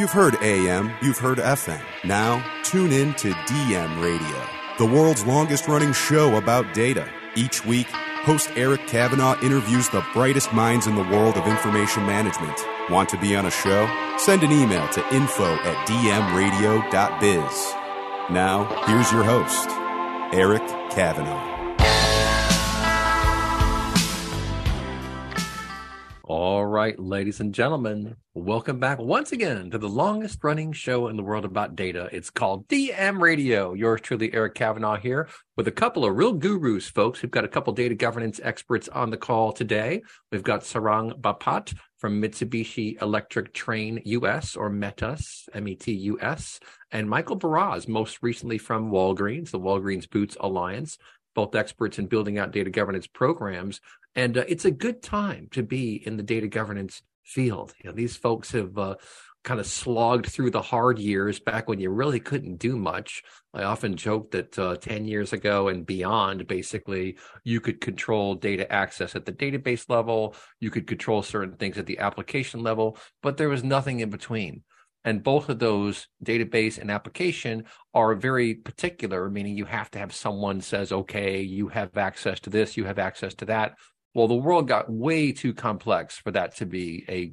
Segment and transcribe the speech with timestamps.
[0.00, 1.84] You've heard AM, you've heard FM.
[2.04, 4.42] Now, tune in to DM Radio,
[4.78, 7.06] the world's longest running show about data.
[7.36, 7.86] Each week,
[8.24, 12.58] host Eric Kavanagh interviews the brightest minds in the world of information management.
[12.88, 13.86] Want to be on a show?
[14.16, 17.74] Send an email to info at dmradio.biz.
[18.30, 19.68] Now, here's your host,
[20.32, 21.59] Eric Kavanagh.
[26.32, 31.16] All right, ladies and gentlemen, welcome back once again to the longest running show in
[31.16, 32.08] the world about data.
[32.12, 33.74] It's called DM Radio.
[33.74, 37.20] Yours truly, Eric Kavanagh, here with a couple of real gurus, folks.
[37.20, 40.02] We've got a couple data governance experts on the call today.
[40.30, 46.60] We've got Sarang Bapat from Mitsubishi Electric Trane US or METUS, M-E-T-U-S,
[46.92, 50.96] and Michael Baraz, most recently from Walgreens, the Walgreens Boots Alliance
[51.34, 53.80] both experts in building out data governance programs.
[54.14, 57.74] And uh, it's a good time to be in the data governance field.
[57.82, 58.96] You know, these folks have uh,
[59.42, 63.22] kind of slogged through the hard years back when you really couldn't do much.
[63.54, 68.70] I often joke that uh, 10 years ago and beyond, basically, you could control data
[68.70, 73.36] access at the database level, you could control certain things at the application level, but
[73.36, 74.62] there was nothing in between.
[75.02, 77.64] And both of those database and application
[77.94, 82.50] are very particular, meaning you have to have someone says, okay, you have access to
[82.50, 83.76] this, you have access to that.
[84.14, 87.32] Well, the world got way too complex for that to be a,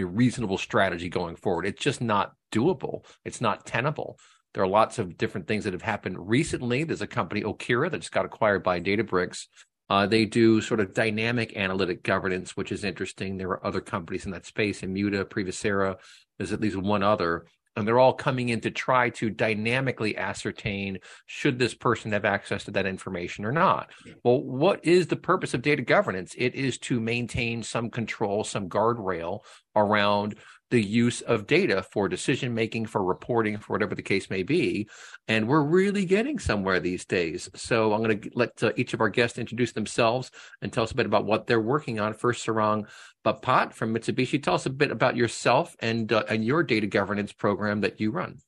[0.00, 1.66] a reasonable strategy going forward.
[1.66, 3.04] It's just not doable.
[3.24, 4.18] It's not tenable.
[4.54, 6.84] There are lots of different things that have happened recently.
[6.84, 9.46] There's a company, Okera, that just got acquired by Databricks.
[9.90, 13.36] Uh, they do sort of dynamic analytic governance, which is interesting.
[13.36, 15.96] There are other companies in that space, Immuta, Privacera,
[16.38, 17.46] there's at least one other
[17.78, 22.64] and they're all coming in to try to dynamically ascertain should this person have access
[22.64, 23.90] to that information or not.
[24.24, 26.34] Well, what is the purpose of data governance?
[26.36, 29.40] It is to maintain some control, some guardrail
[29.76, 30.36] around
[30.70, 34.88] the use of data for decision making, for reporting, for whatever the case may be.
[35.26, 37.48] And we're really getting somewhere these days.
[37.54, 40.30] So I'm going to let uh, each of our guests introduce themselves
[40.60, 42.12] and tell us a bit about what they're working on.
[42.14, 42.86] First, Sarang
[43.24, 44.42] Bapat from Mitsubishi.
[44.42, 48.10] Tell us a bit about yourself and uh, and your data governance program that you
[48.10, 48.38] run.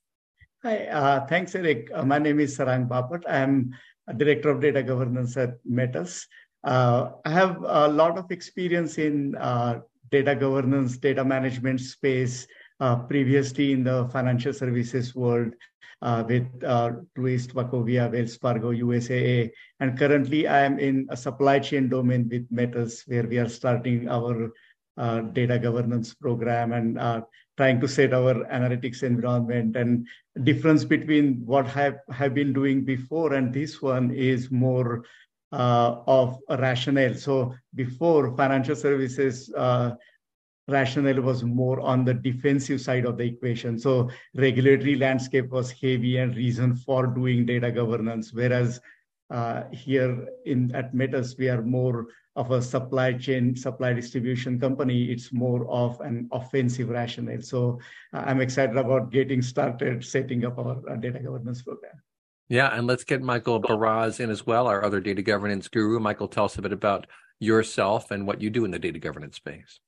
[0.63, 1.89] Hi, uh, thanks, Eric.
[1.93, 3.23] Uh, my name is Sarang Bapat.
[3.27, 3.73] I'm
[4.07, 6.25] a director of data governance at METUS.
[6.63, 9.79] Uh, I have a lot of experience in uh,
[10.11, 12.47] data governance, data management space,
[12.79, 15.53] uh, previously in the financial services world
[16.01, 19.51] uh, with uh, Wachovia, Wells Fargo, USAA.
[19.79, 24.09] And currently I am in a supply chain domain with METUS, where we are starting
[24.09, 24.51] our
[24.97, 27.21] uh, data governance program and uh,
[27.57, 29.75] trying to set our analytics environment.
[29.75, 30.07] And
[30.43, 35.03] difference between what I have, have been doing before and this one is more
[35.51, 37.15] of rationale.
[37.15, 39.91] So before financial services, uh,
[40.67, 43.77] rationale was more on the defensive side of the equation.
[43.77, 48.79] So regulatory landscape was heavy and reason for doing data governance, whereas
[49.29, 55.05] uh, here in at METUS, we are more of a supply chain, supply distribution company.
[55.05, 57.41] It's more of an offensive rationale.
[57.41, 57.79] So
[58.13, 62.01] uh, I'm excited about getting started setting up our uh, data governance program.
[62.51, 66.01] Yeah, and let's get Michael Baraz in as well, our other data governance guru.
[66.01, 67.07] Michael, tell us a bit about
[67.39, 69.79] yourself and what you do in the data governance space.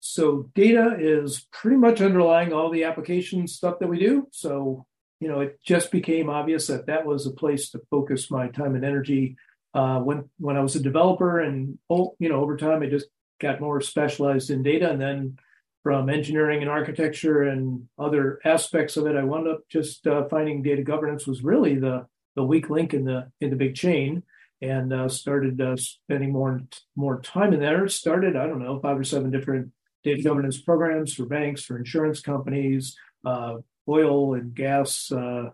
[0.00, 4.28] So data is pretty much underlying all the application stuff that we do.
[4.32, 4.84] So,
[5.18, 8.74] you know, it just became obvious that that was a place to focus my time
[8.74, 9.36] and energy.
[9.72, 13.06] Uh, when when I was a developer, and oh, you know, over time, I just
[13.40, 15.38] got more specialized in data, and then
[15.82, 20.62] from engineering and architecture and other aspects of it, I wound up just uh, finding
[20.62, 22.06] data governance was really the
[22.36, 24.22] the weak link in the in the big chain,
[24.60, 26.60] and uh, started uh, spending more
[26.96, 27.88] more time in there.
[27.88, 29.72] Started I don't know five or seven different
[30.04, 33.56] data governance programs for banks, for insurance companies, uh,
[33.88, 35.10] oil and gas.
[35.10, 35.50] Uh,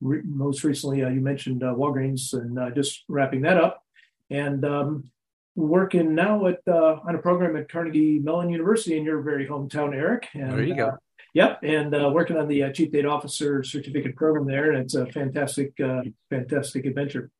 [0.00, 3.84] re- most recently, uh, you mentioned Walgreens, and just wrapping that up,
[4.28, 5.10] and um,
[5.58, 10.28] working now at on a program at Carnegie Mellon University in your very hometown, Eric.
[10.34, 10.98] And, there you go.
[11.34, 14.94] Yep, and uh, working on the uh, Chief Data Officer Certificate program there, and it's
[14.94, 17.30] a fantastic, uh, fantastic adventure.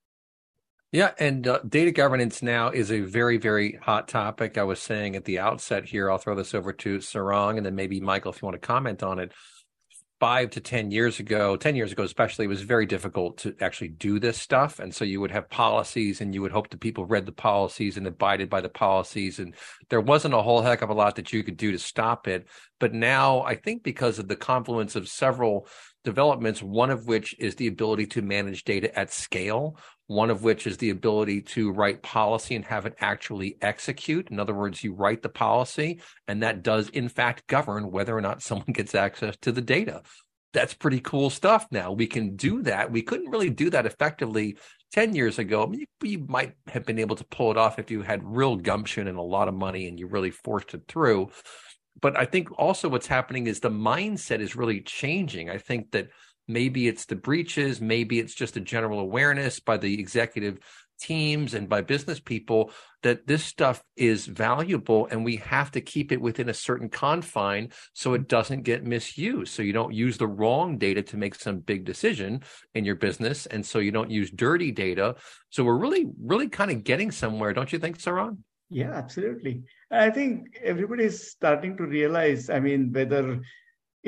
[0.92, 4.56] Yeah, and uh, data governance now is a very, very hot topic.
[4.56, 7.74] I was saying at the outset here, I'll throw this over to Sarang and then
[7.74, 9.32] maybe Michael, if you want to comment on it.
[10.20, 13.88] Five to 10 years ago, 10 years ago especially, it was very difficult to actually
[13.88, 14.80] do this stuff.
[14.80, 17.96] And so you would have policies and you would hope that people read the policies
[17.96, 19.38] and abided by the policies.
[19.38, 19.54] And
[19.90, 22.48] there wasn't a whole heck of a lot that you could do to stop it.
[22.80, 25.68] But now, I think because of the confluence of several
[26.04, 29.76] developments, one of which is the ability to manage data at scale,
[30.08, 34.31] one of which is the ability to write policy and have it actually execute.
[34.31, 38.20] In other words, you write the policy, and that does, in fact, govern whether or
[38.20, 40.02] not someone gets access to the data.
[40.55, 41.93] That's pretty cool stuff now.
[41.93, 42.90] We can do that.
[42.90, 44.56] We couldn't really do that effectively
[44.93, 45.62] 10 years ago.
[45.62, 48.22] I mean, you, you might have been able to pull it off if you had
[48.25, 51.28] real gumption and a lot of money and you really forced it through
[52.00, 55.50] but I think also what's happening is the mindset is really changing.
[55.50, 56.08] I think that
[56.48, 60.58] maybe it's the breaches, maybe it's just a general awareness by the executive
[60.98, 62.72] teams and by business people
[63.02, 67.68] that this stuff is valuable and we have to keep it within a certain confine
[67.92, 69.52] so it doesn't get misused.
[69.52, 72.42] So you don't use the wrong data to make some big decision
[72.74, 73.46] in your business.
[73.46, 75.14] And so you don't use dirty data.
[75.50, 78.38] So we're really really kind of getting somewhere don't you think Sarang
[78.70, 79.62] yeah absolutely.
[79.90, 83.40] I think everybody is starting to realize, I mean, whether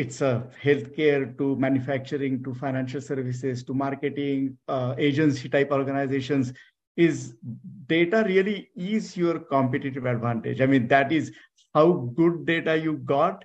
[0.00, 6.54] it's a healthcare to manufacturing to financial services to marketing uh, agency type organizations.
[6.96, 7.34] Is
[7.86, 10.62] data really is your competitive advantage?
[10.62, 11.32] I mean that is
[11.74, 13.44] how good data you got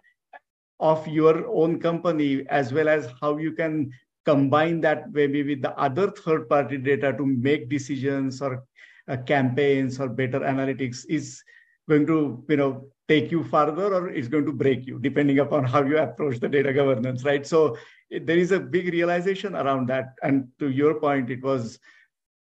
[0.80, 3.92] of your own company as well as how you can
[4.26, 8.64] combine that maybe with the other third party data to make decisions or
[9.10, 11.44] uh, campaigns or better analytics is
[11.88, 15.64] going to you know take you further or it's going to break you depending upon
[15.64, 17.46] how you approach the data governance right?
[17.46, 17.78] So
[18.10, 20.16] it, there is a big realization around that.
[20.24, 21.80] And to your point it was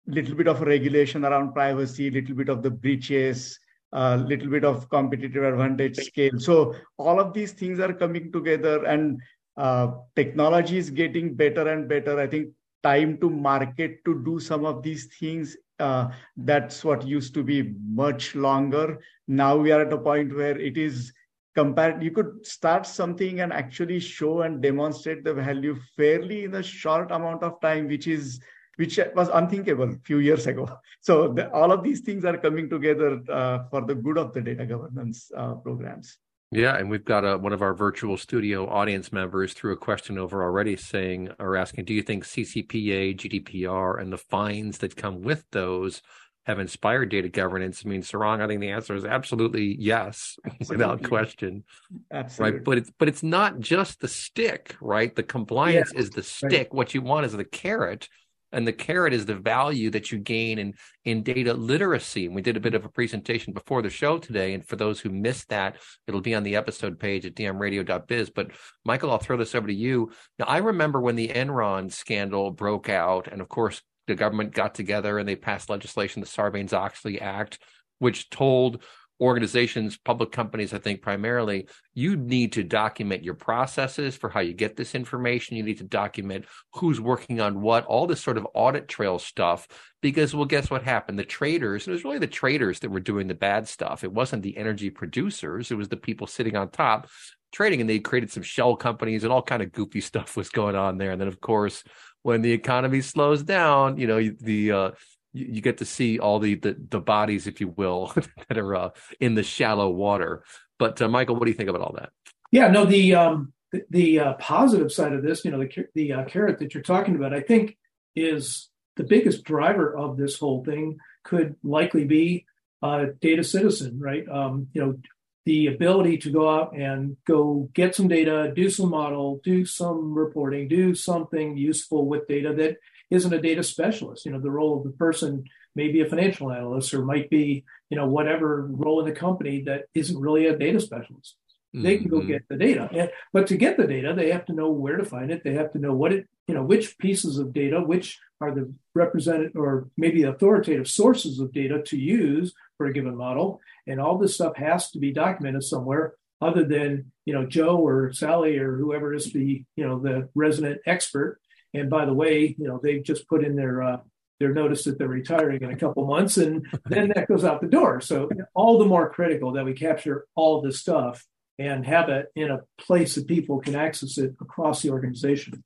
[0.07, 3.59] little bit of regulation around privacy little bit of the breaches
[3.93, 6.37] a uh, little bit of competitive advantage scale.
[6.37, 9.21] So all of these things are coming together and
[9.57, 12.19] uh, technology is getting better and better.
[12.19, 12.49] I think
[12.83, 17.75] time to market to do some of these things uh, that's what used to be
[17.87, 19.01] much longer.
[19.29, 21.13] Now we are at a point where it is
[21.55, 22.03] compared.
[22.03, 27.11] You could start something and actually show and demonstrate the value fairly in a short
[27.11, 28.41] amount of time, which is
[28.77, 30.69] which was unthinkable a few years ago.
[31.01, 34.41] So the, all of these things are coming together uh, for the good of the
[34.41, 36.17] data governance uh, programs.
[36.55, 40.19] Yeah, and we've got a, one of our virtual studio audience members threw a question
[40.19, 45.23] over already saying or asking, do you think CCPA, GDPR, and the fines that come
[45.23, 46.01] with those
[46.47, 47.83] have inspired data governance?
[47.85, 50.77] I mean, Sarang, I think the answer is absolutely yes, absolutely.
[50.77, 51.65] without question.
[52.13, 52.59] Absolutely.
[52.59, 52.65] Right.
[52.65, 55.15] But it's but it's not just the stick, right?
[55.15, 56.01] The compliance yeah.
[56.01, 56.53] is the stick.
[56.53, 56.75] Right.
[56.75, 58.09] What you want is the carrot
[58.55, 60.75] and the carrot is the value that you gain in
[61.05, 62.27] in data literacy.
[62.27, 64.55] And we did a bit of a presentation before the show today.
[64.55, 68.31] And for those who missed that, it'll be on the episode page at dmradio.biz.
[68.31, 68.53] But
[68.85, 70.13] Michael, I'll throw this over to you.
[70.39, 74.75] Now, I remember when the Enron scandal broke out, and of course, the government got
[74.75, 77.59] together and they passed legislation, the Sarbanes Oxley Act,
[77.99, 78.83] which told
[79.21, 84.53] organizations, public companies, I think primarily, you need to document your processes for how you
[84.53, 85.57] get this information.
[85.57, 89.69] You need to document who's working on what, all this sort of audit trail stuff.
[90.03, 91.19] Because, well, guess what happened?
[91.19, 94.05] The traders, it was really the traders that were doing the bad stuff.
[94.05, 97.09] It wasn't the energy producers, it was the people sitting on top
[97.55, 100.75] trading and they created some shell companies and all kind of goofy stuff was going
[100.75, 101.85] on there and then of course
[102.23, 104.91] when the economy slows down you know the uh,
[105.35, 108.15] you, you get to see all the, the, the bodies, if you will,
[108.49, 110.45] that are uh, in the shallow water.
[110.79, 112.11] But uh, Michael, what do you think about all that?
[112.51, 116.13] Yeah, no, the um, the, the uh, positive side of this, you know, the the
[116.13, 117.77] uh, carrot that you're talking about, I think
[118.15, 122.47] is the biggest driver of this whole thing could likely be
[122.83, 124.29] uh, data citizen, right?
[124.29, 124.99] Um, you know,
[125.47, 130.15] the ability to go out and go get some data, do some model, do some
[130.15, 132.77] reporting, do something useful with data that
[133.11, 134.25] isn't a data specialist.
[134.27, 135.45] You know, the role of the person
[135.75, 139.63] may be a financial analyst or might be, you know, whatever role in the company
[139.63, 141.37] that isn't really a data specialist.
[141.77, 142.29] They can go mm-hmm.
[142.29, 142.89] get the data.
[142.93, 145.43] And, but to get the data, they have to know where to find it.
[145.43, 148.73] They have to know what it, you know, which pieces of data, which are the
[148.95, 153.61] represented or maybe authoritative sources of data to use for a given model.
[153.89, 158.13] And all this stuff has to be documented somewhere other than, you know, Joe or
[158.13, 161.41] Sally or whoever is the, you know, the resident expert
[161.75, 163.97] and by the way, you know, they've just put in their uh,
[164.41, 167.67] their notice that they're retiring in a couple months, and then that goes out the
[167.67, 168.01] door.
[168.01, 171.25] So all the more critical that we capture all this stuff
[171.59, 175.63] and have it in a place that people can access it across the organization.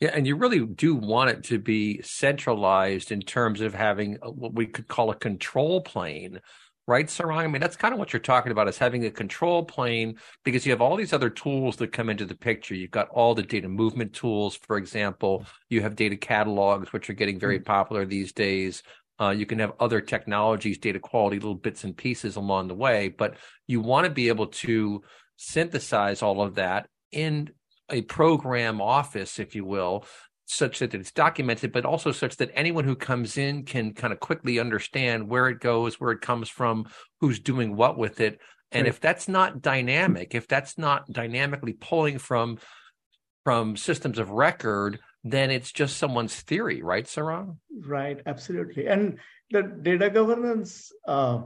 [0.00, 4.52] Yeah, and you really do want it to be centralized in terms of having what
[4.52, 6.40] we could call a control plane,
[6.86, 7.38] right, Sarang?
[7.38, 10.64] I mean, that's kind of what you're talking about is having a control plane because
[10.64, 12.74] you have all these other tools that come into the picture.
[12.74, 15.44] You've got all the data movement tools, for example.
[15.68, 17.64] You have data catalogs, which are getting very mm-hmm.
[17.64, 18.82] popular these days.
[19.18, 23.08] Uh, you can have other technologies, data quality, little bits and pieces along the way,
[23.08, 25.02] but you want to be able to
[25.36, 27.50] synthesize all of that in
[27.90, 30.04] a program office, if you will,
[30.46, 34.20] such that it's documented, but also such that anyone who comes in can kind of
[34.20, 36.86] quickly understand where it goes, where it comes from,
[37.20, 38.40] who's doing what with it.
[38.72, 38.88] And right.
[38.88, 42.58] if that's not dynamic, if that's not dynamically pulling from
[43.44, 47.58] from systems of record, then it's just someone's theory, right, Sarang?
[47.84, 48.88] Right, absolutely.
[48.88, 49.18] And
[49.50, 51.42] the data governance uh,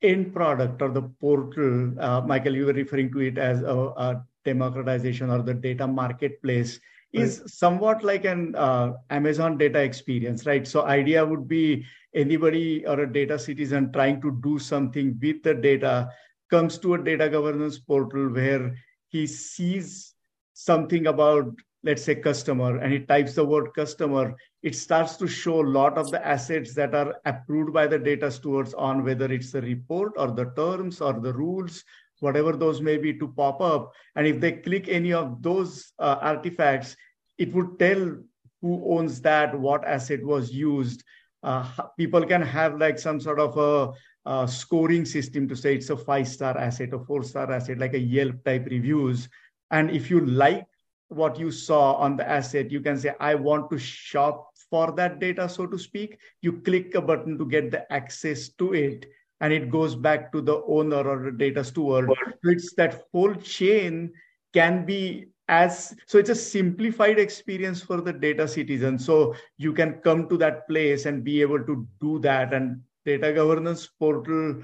[0.00, 4.24] end product or the portal, uh, Michael, you were referring to it as a, a
[4.46, 6.80] democratization or the data marketplace
[7.16, 10.66] is somewhat like an uh, amazon data experience right?
[10.66, 15.54] So idea would be anybody or a data citizen trying to do something with the
[15.54, 16.10] data
[16.50, 18.76] comes to a data governance portal where
[19.08, 20.14] he sees
[20.54, 24.34] something about let's say customer and he types the word customer.
[24.62, 28.28] It starts to show a lot of the assets that are approved by the data
[28.28, 31.84] stewards on whether it's the report or the terms or the rules
[32.20, 33.92] whatever those may be, to pop up.
[34.14, 36.96] And if they click any of those uh, artifacts,
[37.38, 38.16] it would tell
[38.62, 41.04] who owns that, what asset was used.
[41.42, 45.90] Uh, people can have like some sort of a, a scoring system to say it's
[45.90, 49.28] a five star asset, a four star asset, like a Yelp type reviews.
[49.70, 50.66] And if you like
[51.08, 55.20] what you saw on the asset, you can say, I want to shop for that
[55.20, 56.18] data, so to speak.
[56.42, 59.06] You click a button to get the access to it
[59.40, 62.08] and it goes back to the owner or the data steward.
[62.42, 64.12] So it's that whole chain
[64.54, 68.98] can be as so it's a simplified experience for the data citizen.
[68.98, 72.52] So you can come to that place and be able to do that.
[72.52, 74.62] And data governance portal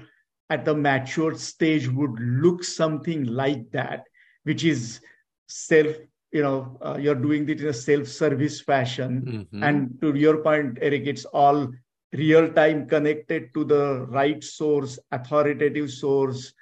[0.49, 4.05] at the mature stage would look something like that,
[4.43, 4.99] which is
[5.47, 5.95] self
[6.31, 9.63] you know uh, you're doing it in a self-service fashion mm-hmm.
[9.63, 11.71] and to your point eric it's all
[12.13, 16.53] real time connected to the right source, authoritative source,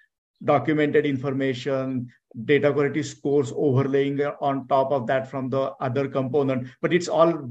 [0.44, 2.08] documented information,
[2.46, 7.50] data quality scores overlaying on top of that from the other component, but it's all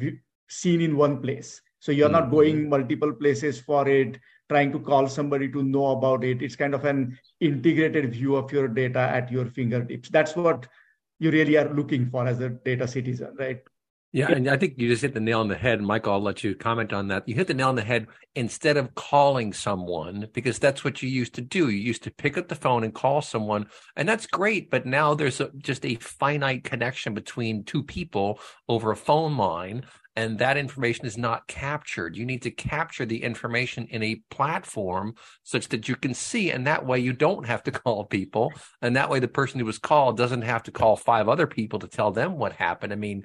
[0.49, 1.61] seen in one place.
[1.81, 2.13] So you're mm-hmm.
[2.13, 4.19] not going multiple places for it,
[4.49, 6.43] trying to call somebody to know about it.
[6.43, 10.09] It's kind of an integrated view of your data at your fingertips.
[10.09, 10.67] That's what
[11.19, 13.61] you really are looking for as a data citizen, right?
[14.13, 15.81] Yeah, and I think you just hit the nail on the head.
[15.81, 17.29] Michael, I'll let you comment on that.
[17.29, 21.09] You hit the nail on the head instead of calling someone, because that's what you
[21.09, 21.69] used to do.
[21.69, 24.69] You used to pick up the phone and call someone, and that's great.
[24.69, 29.85] But now there's a, just a finite connection between two people over a phone line,
[30.17, 32.17] and that information is not captured.
[32.17, 35.15] You need to capture the information in a platform
[35.45, 38.53] such that you can see, and that way you don't have to call people,
[38.83, 41.79] and that way the person who was called doesn't have to call five other people
[41.79, 42.93] to tell them what happened.
[42.93, 43.25] I mean,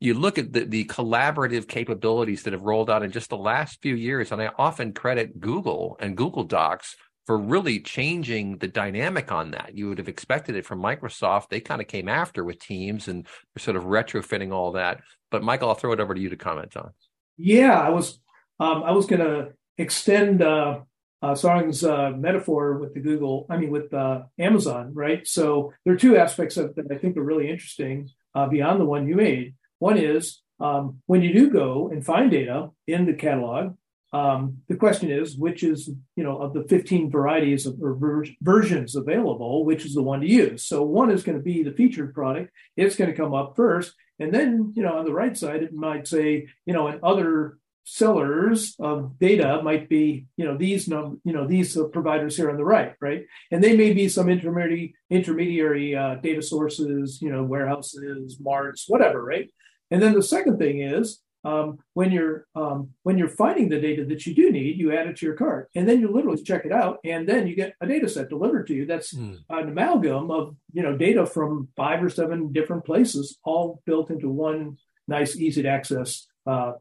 [0.00, 3.82] you look at the, the collaborative capabilities that have rolled out in just the last
[3.82, 9.30] few years, and I often credit Google and Google Docs for really changing the dynamic
[9.30, 9.76] on that.
[9.76, 11.50] You would have expected it from Microsoft.
[11.50, 13.26] They kind of came after with Teams and
[13.58, 15.02] sort of retrofitting all that.
[15.30, 16.90] But Michael, I'll throw it over to you to comment on.
[17.36, 18.18] Yeah, I was
[18.58, 20.80] um, I was going to extend uh,
[21.22, 25.26] uh, Sarang's uh, metaphor with the Google, I mean with uh, Amazon, right?
[25.26, 28.86] So there are two aspects of that I think are really interesting uh, beyond the
[28.86, 29.54] one you made.
[29.80, 33.74] One is um, when you do go and find data in the catalog,
[34.12, 38.26] um, the question is which is you know of the 15 varieties of, or ver-
[38.42, 40.64] versions available, which is the one to use.
[40.64, 42.52] So one is going to be the featured product.
[42.76, 45.72] It's going to come up first, and then you know on the right side it
[45.72, 51.20] might say you know and other sellers of data might be you know these num-
[51.24, 54.28] you know these uh, providers here on the right right and they may be some
[54.28, 59.50] intermediary intermediary uh, data sources you know warehouses marts whatever right
[59.90, 64.04] and then the second thing is um, when you're um, when you're finding the data
[64.04, 66.64] that you do need, you add it to your cart, and then you literally check
[66.64, 68.86] it out, and then you get a data set delivered to you.
[68.86, 69.38] That's mm.
[69.48, 74.28] an amalgam of you know data from five or seven different places, all built into
[74.28, 74.76] one
[75.08, 76.72] nice, easy to access uh,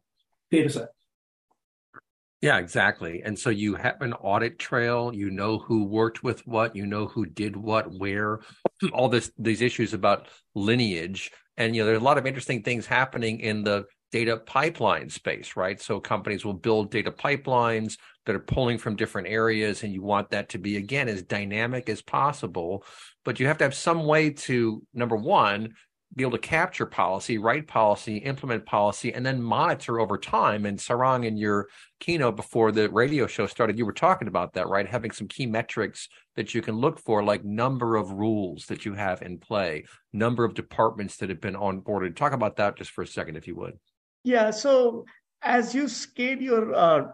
[0.51, 0.89] data set.
[2.41, 3.21] Yeah, exactly.
[3.25, 7.05] And so you have an audit trail, you know who worked with what, you know
[7.07, 8.39] who did what, where,
[8.93, 12.85] all this these issues about lineage and you know, there's a lot of interesting things
[12.85, 15.79] happening in the data pipeline space, right?
[15.79, 20.31] So companies will build data pipelines that are pulling from different areas, and you want
[20.31, 22.83] that to be again as dynamic as possible.
[23.25, 25.73] But you have to have some way to number one
[26.15, 30.65] be able to capture policy, write policy, implement policy, and then monitor over time.
[30.65, 31.67] And Sarang, in your
[31.99, 34.87] keynote before the radio show started, you were talking about that, right?
[34.87, 38.93] Having some key metrics that you can look for, like number of rules that you
[38.95, 42.15] have in play, number of departments that have been onboarded.
[42.15, 43.77] Talk about that just for a second, if you would.
[44.23, 44.49] Yeah.
[44.49, 45.05] So
[45.43, 47.07] as you scale your uh,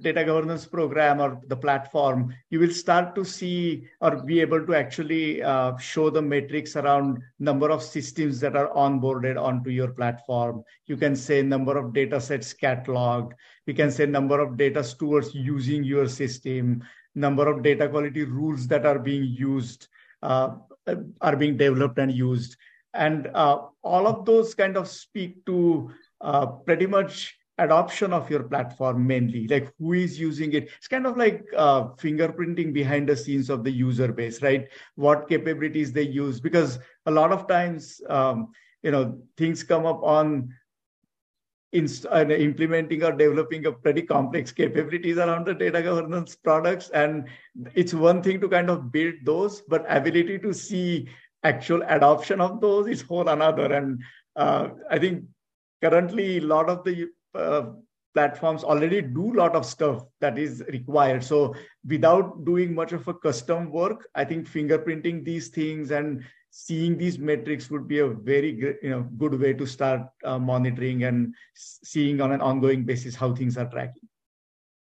[0.00, 4.74] data governance program or the platform, you will start to see or be able to
[4.74, 10.62] actually uh, show the metrics around number of systems that are onboarded onto your platform.
[10.84, 13.32] You can say number of data sets cataloged.
[13.66, 16.82] You can say number of data stewards using your system,
[17.14, 19.88] number of data quality rules that are being used,
[20.22, 20.56] uh,
[21.22, 22.56] are being developed and used.
[22.92, 28.42] And uh, all of those kind of speak to uh, pretty much adoption of your
[28.42, 29.46] platform mainly?
[29.48, 30.70] Like who is using it?
[30.76, 34.68] It's kind of like uh, fingerprinting behind the scenes of the user base right?
[34.94, 36.40] What capabilities they use?
[36.40, 40.52] Because a lot of times um, you know things come up on
[41.72, 46.90] inst- uh, implementing or developing a pretty complex capabilities around the data governance products.
[46.90, 47.28] And
[47.74, 51.08] it's one thing to kind of build those but ability to see
[51.42, 53.72] actual adoption of those is whole another.
[53.72, 54.00] And
[54.36, 55.24] uh, i think
[55.82, 57.66] currently a lot of the uh,
[58.14, 61.22] platforms already do a lot of stuff that is required.
[61.22, 61.54] So
[61.86, 67.18] without doing much of a custom work i think fingerprinting these things and seeing these
[67.18, 72.20] metrics would be a very you know good way to start uh, monitoring and seeing
[72.20, 74.08] on an ongoing basis how things are tracking.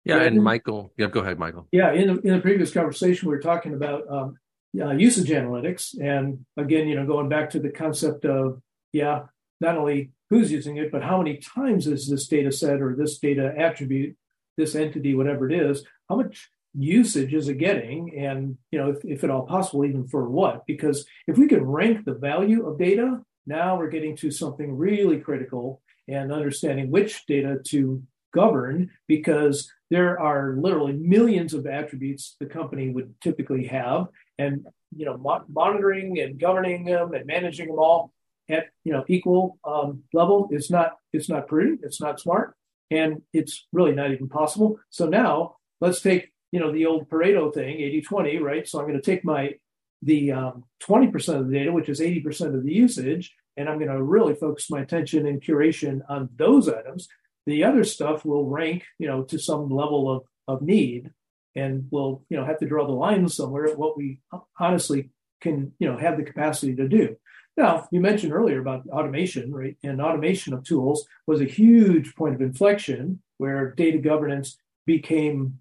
[0.05, 1.69] Yeah, and michael yeah go ahead michael.
[1.71, 4.37] Yeah in the, in the previous conversation we were talking about um,
[4.81, 5.95] uh, usage analytics.
[6.01, 8.63] And again you know going back to the concept of
[8.93, 9.25] yeah
[9.61, 13.19] not only who's using it, but how many times is this data set or this
[13.19, 14.17] data attribute,
[14.57, 18.17] this entity, whatever it is, how much usage is it getting?
[18.19, 20.67] And, you know, if, if at all possible, even for what?
[20.67, 25.19] Because if we can rank the value of data, now we're getting to something really
[25.19, 28.03] critical and understanding which data to
[28.35, 34.07] govern because there are literally millions of attributes the company would typically have
[34.39, 38.13] and you know mo- monitoring and governing them and managing them all
[38.49, 42.55] at you know equal um, level is not it's not prudent, it's not smart,
[42.91, 44.79] and it's really not even possible.
[44.91, 48.67] So now let's take you know the old Pareto thing, 80-20, right?
[48.67, 49.55] So I'm going to take my
[50.03, 53.91] the um, 20% of the data, which is 80% of the usage, and I'm going
[53.91, 57.09] to really focus my attention and curation on those items.
[57.47, 61.11] The other stuff will rank, you know, to some level of, of need,
[61.57, 64.21] and we'll, you know, have to draw the line somewhere at what we
[64.61, 67.17] honestly can, you know, have the capacity to do.
[67.59, 69.77] Now, you mentioned earlier about automation, right?
[69.83, 75.59] And automation of tools was a huge point of inflection where data governance became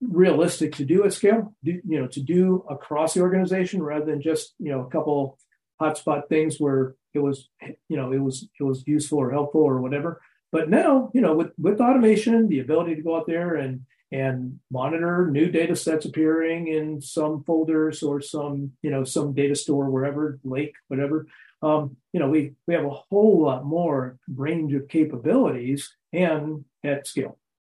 [0.00, 4.22] realistic to do at scale, do, you know, to do across the organization rather than
[4.22, 5.36] just, you know, a couple
[5.80, 7.48] hotspot things where it was,
[7.88, 10.20] you know, it was it was useful or helpful or whatever.
[10.52, 14.58] But now, you know, with with automation, the ability to go out there and and
[14.70, 19.90] monitor new data sets appearing in some folders or some you know some data store
[19.90, 21.26] wherever lake whatever.
[21.62, 27.06] Um, you know we we have a whole lot more range of capabilities and at
[27.06, 27.38] scale.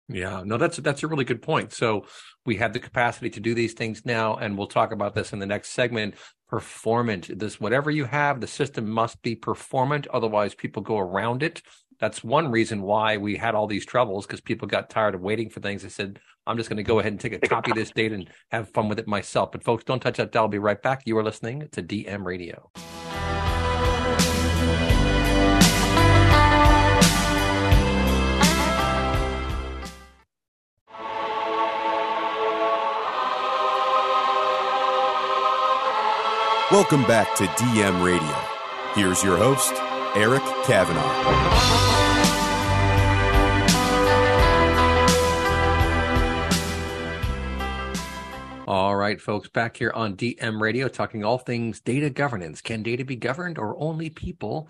[0.09, 1.73] Yeah no that's that's a really good point.
[1.73, 2.07] So
[2.45, 5.39] we have the capacity to do these things now and we'll talk about this in
[5.39, 6.15] the next segment
[6.49, 11.63] performant this whatever you have the system must be performant otherwise people go around it
[11.99, 15.51] that's one reason why we had all these troubles because people got tired of waiting
[15.51, 15.83] for things.
[15.83, 18.15] They said, I'm just going to go ahead and take a copy of this data
[18.15, 19.53] and have fun with it myself.
[19.53, 20.45] But folks, don't touch that dial.
[20.45, 21.03] I'll be right back.
[21.05, 22.71] You are listening to DM Radio.
[36.71, 38.37] Welcome back to DM Radio.
[38.93, 39.73] Here's your host,
[40.15, 41.01] Eric Kavanagh.
[48.67, 52.61] All right, folks, back here on DM Radio, talking all things data governance.
[52.61, 54.69] Can data be governed or only people?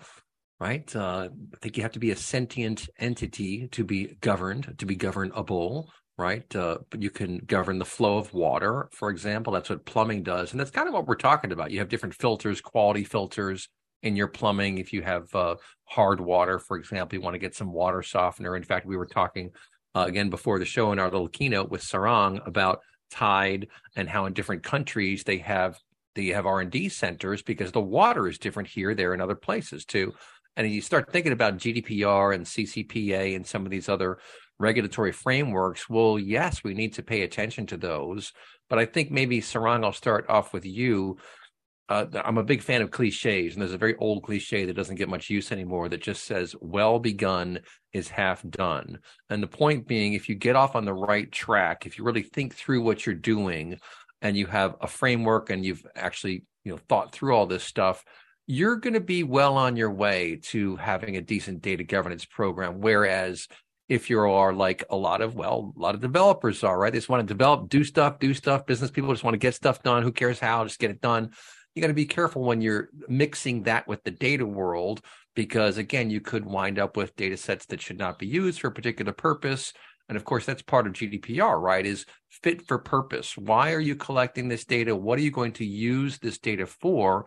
[0.57, 0.95] Right?
[0.95, 4.95] Uh, I think you have to be a sentient entity to be governed, to be
[4.95, 5.89] governable.
[6.19, 6.55] Right?
[6.55, 9.53] Uh, but you can govern the flow of water, for example.
[9.53, 10.51] That's what plumbing does.
[10.51, 11.71] And that's kind of what we're talking about.
[11.71, 13.69] You have different filters, quality filters,
[14.03, 14.77] in your plumbing.
[14.77, 15.55] If you have uh,
[15.85, 18.55] hard water, for example, you want to get some water softener.
[18.55, 19.51] In fact, we were talking
[19.95, 24.25] uh, again before the show in our little keynote with Sarang about Tide and how
[24.25, 25.77] in different countries they have
[26.15, 29.35] they have R and D centers because the water is different here, there, and other
[29.35, 30.13] places too.
[30.55, 34.19] And you start thinking about GDPR and CCPA and some of these other
[34.59, 35.89] regulatory frameworks.
[35.89, 38.33] Well, yes, we need to pay attention to those.
[38.69, 41.17] But I think maybe Sarang, I'll start off with you
[41.89, 44.97] uh, I'm a big fan of cliches, and there's a very old cliche that doesn't
[44.97, 47.59] get much use anymore that just says, well begun
[47.93, 48.99] is half done.
[49.31, 52.21] And the point being, if you get off on the right track, if you really
[52.21, 53.79] think through what you're doing
[54.21, 58.05] and you have a framework and you've actually, you know, thought through all this stuff,
[58.45, 62.81] you're going to be well on your way to having a decent data governance program.
[62.81, 63.47] Whereas
[63.89, 66.93] if you are like a lot of well a lot of developers are right?
[66.93, 68.65] They just want to develop do stuff do stuff.
[68.65, 70.03] Business people just want to get stuff done.
[70.03, 70.63] Who cares how?
[70.63, 71.31] Just get it done.
[71.73, 75.01] You got to be careful when you're mixing that with the data world
[75.35, 78.67] because again you could wind up with data sets that should not be used for
[78.67, 79.73] a particular purpose.
[80.07, 83.35] And of course that's part of gdpr right is fit for purpose.
[83.35, 84.95] Why are you collecting this data?
[84.95, 87.25] What are you going to use this data for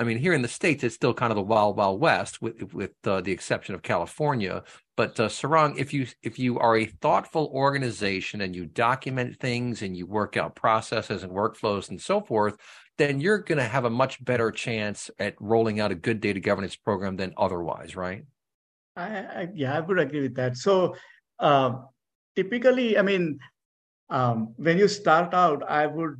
[0.00, 2.72] I mean, here in the states, it's still kind of the wild, wild west, with
[2.72, 4.62] with uh, the exception of California.
[4.96, 9.82] But uh, Sarang, if you if you are a thoughtful organization and you document things
[9.82, 12.56] and you work out processes and workflows and so forth,
[12.96, 16.40] then you're going to have a much better chance at rolling out a good data
[16.40, 18.24] governance program than otherwise, right?
[18.96, 20.56] I, I yeah, I would agree with that.
[20.56, 20.96] So
[21.38, 21.74] uh,
[22.34, 23.38] typically, I mean,
[24.08, 26.16] um, when you start out, I would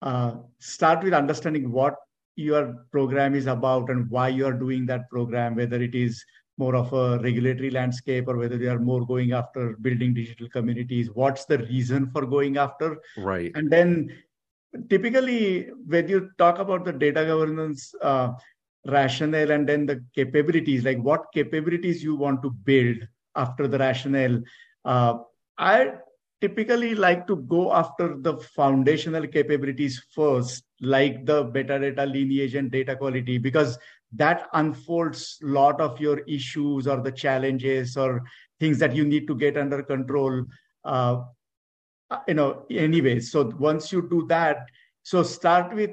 [0.00, 1.96] uh, start with understanding what
[2.36, 6.24] your program is about and why you are doing that program, whether it is
[6.58, 11.10] more of a regulatory landscape or whether they are more going after building digital communities.
[11.12, 12.98] What's the reason for going after?
[13.16, 13.52] Right.
[13.54, 14.10] And then
[14.88, 18.32] typically when you talk about the data governance uh,
[18.86, 22.96] rationale and then the capabilities, like what capabilities you want to build
[23.34, 24.40] after the rationale,
[24.84, 25.18] uh,
[25.58, 25.92] I
[26.40, 32.96] typically like to go after the foundational capabilities first, like the metadata lineage and data
[32.96, 33.78] quality, because
[34.12, 38.22] that unfolds a lot of your issues or the challenges or
[38.60, 40.44] things that you need to get under control.
[40.84, 41.22] Uh,
[42.28, 43.32] you know, anyways.
[43.32, 44.68] So once you do that,
[45.02, 45.90] so start with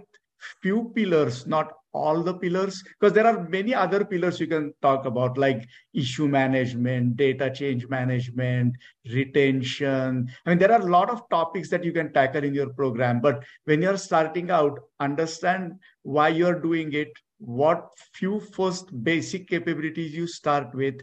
[0.62, 5.06] few pillars, not all the pillars because there are many other pillars you can talk
[5.06, 8.76] about like issue management data change management
[9.12, 10.30] retention.
[10.46, 13.22] I mean there are a lot of topics that you can tackle in your program
[13.22, 20.14] but when you're starting out understand why you're doing it what few first basic capabilities
[20.14, 20.96] you start with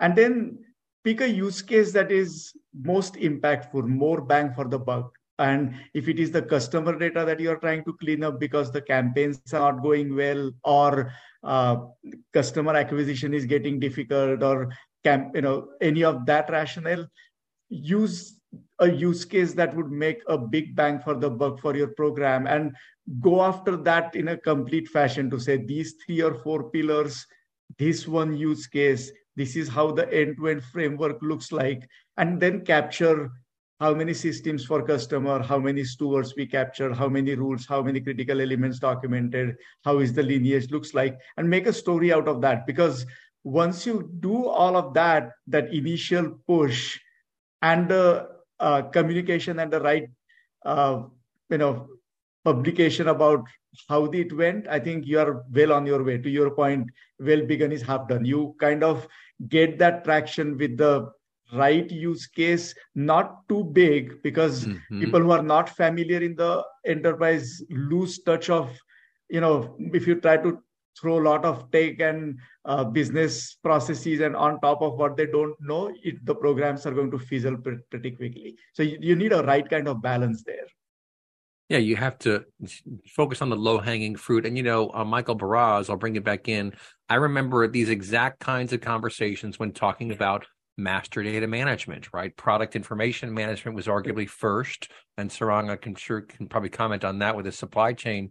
[0.00, 0.58] and then
[1.04, 6.08] pick a use case that is most impactful more bang for the buck and if
[6.08, 9.40] it is the customer data that you are trying to clean up because the campaigns
[9.52, 11.76] are not going well or uh,
[12.32, 14.70] customer acquisition is getting difficult or
[15.04, 17.06] camp you know any of that rationale
[17.68, 18.40] use
[18.78, 22.46] a use case that would make a big bang for the buck for your program
[22.46, 22.74] and
[23.20, 27.26] go after that in a complete fashion to say these three or four pillars
[27.78, 33.30] this one use case this is how the end-to-end framework looks like and then capture
[33.78, 38.00] how many systems for customer, how many stewards we captured, how many rules, how many
[38.00, 42.40] critical elements documented, how is the lineage looks like, and make a story out of
[42.40, 42.66] that.
[42.66, 43.04] Because
[43.44, 46.98] once you do all of that, that initial push
[47.62, 48.28] and the
[48.60, 50.08] uh, communication and the right,
[50.64, 51.02] uh,
[51.50, 51.86] you know,
[52.44, 53.44] publication about
[53.88, 56.16] how it went, I think you are well on your way.
[56.16, 58.24] To your point, well begun is half done.
[58.24, 59.06] You kind of
[59.48, 61.10] get that traction with the
[61.52, 65.00] right use case not too big because mm-hmm.
[65.00, 68.70] people who are not familiar in the enterprise lose touch of
[69.28, 70.58] you know if you try to
[70.98, 75.26] throw a lot of tech and uh, business processes and on top of what they
[75.26, 79.32] don't know it, the programs are going to fizzle pretty quickly so you, you need
[79.32, 80.66] a right kind of balance there
[81.68, 82.44] yeah, you have to
[83.08, 84.46] focus on the low hanging fruit.
[84.46, 86.72] And, you know, uh, Michael Baraz, I'll bring it back in.
[87.08, 90.46] I remember these exact kinds of conversations when talking about
[90.76, 92.36] master data management, right?
[92.36, 97.36] Product information management was arguably first, and Sarang, can sure can probably comment on that
[97.36, 98.30] with a supply chain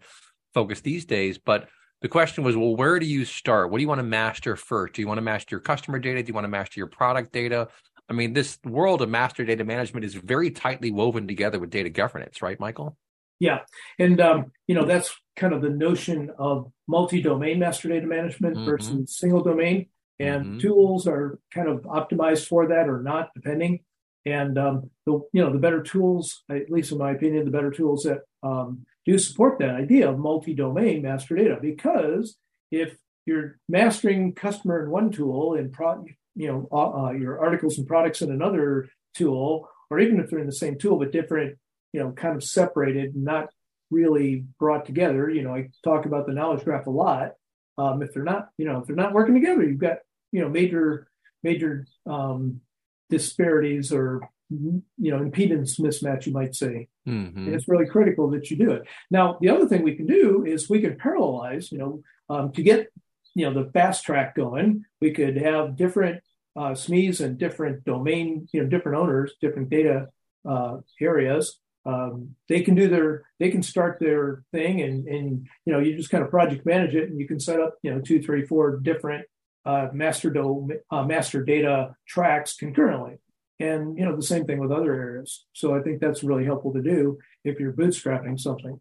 [0.54, 1.38] focus these days.
[1.38, 1.68] But
[2.02, 3.72] the question was, well, where do you start?
[3.72, 4.94] What do you want to master first?
[4.94, 6.22] Do you want to master your customer data?
[6.22, 7.68] Do you want to master your product data?
[8.10, 11.90] I mean, this world of master data management is very tightly woven together with data
[11.90, 12.98] governance, right, Michael?
[13.40, 13.62] Yeah,
[14.00, 18.66] and um, you know that's kind of the notion of multi-domain master data management mm-hmm.
[18.66, 19.88] versus single domain
[20.20, 20.58] and mm-hmm.
[20.60, 23.82] tools are kind of optimized for that or not, depending.
[24.26, 27.72] And um, the you know the better tools, at least in my opinion, the better
[27.72, 32.36] tools that um, do support that idea of multi-domain master data, because
[32.72, 37.78] if you're mastering customer in one tool and pro, you know uh, uh, your articles
[37.78, 41.58] and products in another tool, or even if they're in the same tool but different,
[41.94, 43.50] you know, kind of separated, not
[43.92, 45.30] really brought together.
[45.30, 47.34] You know, I talk about the knowledge graph a lot.
[47.78, 49.98] Um, if they're not, you know, if they're not working together, you've got,
[50.32, 51.08] you know, major,
[51.44, 52.62] major um,
[53.10, 56.88] disparities or you know impedance mismatch, you might say.
[57.08, 57.38] Mm-hmm.
[57.38, 58.84] And it's really critical that you do it.
[59.10, 61.72] Now, the other thing we can do is we can parallelize.
[61.72, 62.88] You know, um, to get
[63.34, 66.22] you know the fast track going, we could have different
[66.56, 70.08] uh, SMEs and different domain, you know, different owners, different data
[70.48, 71.60] uh, areas.
[71.86, 75.96] Um, they can do their, they can start their thing, and and you know, you
[75.96, 78.46] just kind of project manage it, and you can set up, you know, two, three,
[78.46, 79.26] four different
[79.66, 83.18] uh, master do, uh, master data tracks concurrently.
[83.60, 85.46] And you know, the same thing with other areas.
[85.54, 88.80] So I think that's really helpful to do if you're bootstrapping something.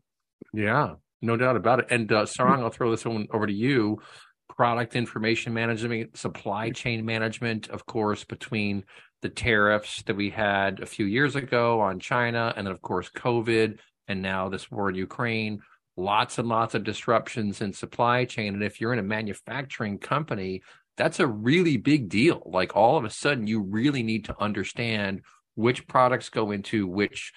[0.53, 1.87] Yeah, no doubt about it.
[1.91, 4.01] And uh, Sarang, I'll throw this one over to you
[4.49, 8.85] product information management, supply chain management, of course, between
[9.23, 13.11] the tariffs that we had a few years ago on China, and then, of course,
[13.11, 15.61] COVID, and now this war in Ukraine.
[15.97, 18.55] Lots and lots of disruptions in supply chain.
[18.55, 20.63] And if you're in a manufacturing company,
[20.97, 22.43] that's a really big deal.
[22.47, 25.23] Like all of a sudden, you really need to understand
[25.55, 27.33] which products go into which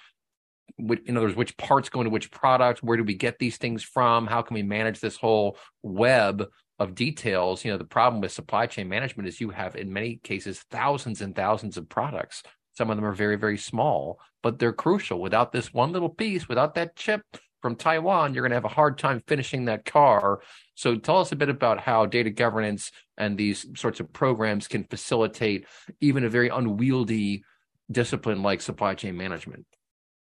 [0.78, 3.82] in other words, which parts go into which product, where do we get these things
[3.82, 6.46] from, how can we manage this whole web
[6.78, 10.20] of details, you know, the problem with supply chain management is you have, in many
[10.22, 12.42] cases, thousands and thousands of products.
[12.74, 15.20] Some of them are very, very small, but they're crucial.
[15.20, 17.22] Without this one little piece, without that chip
[17.60, 20.40] from Taiwan, you're going to have a hard time finishing that car.
[20.74, 24.84] So tell us a bit about how data governance and these sorts of programs can
[24.84, 25.66] facilitate
[26.00, 27.42] even a very unwieldy
[27.90, 29.66] discipline like supply chain management.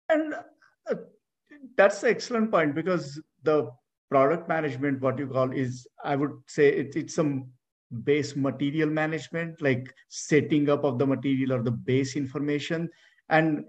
[0.10, 0.34] And
[0.90, 0.96] uh,
[1.78, 3.70] that's an excellent point because the
[4.10, 7.48] product management what you call is i would say it, it's some
[8.04, 12.90] base material management like setting up of the material or the base information
[13.30, 13.64] and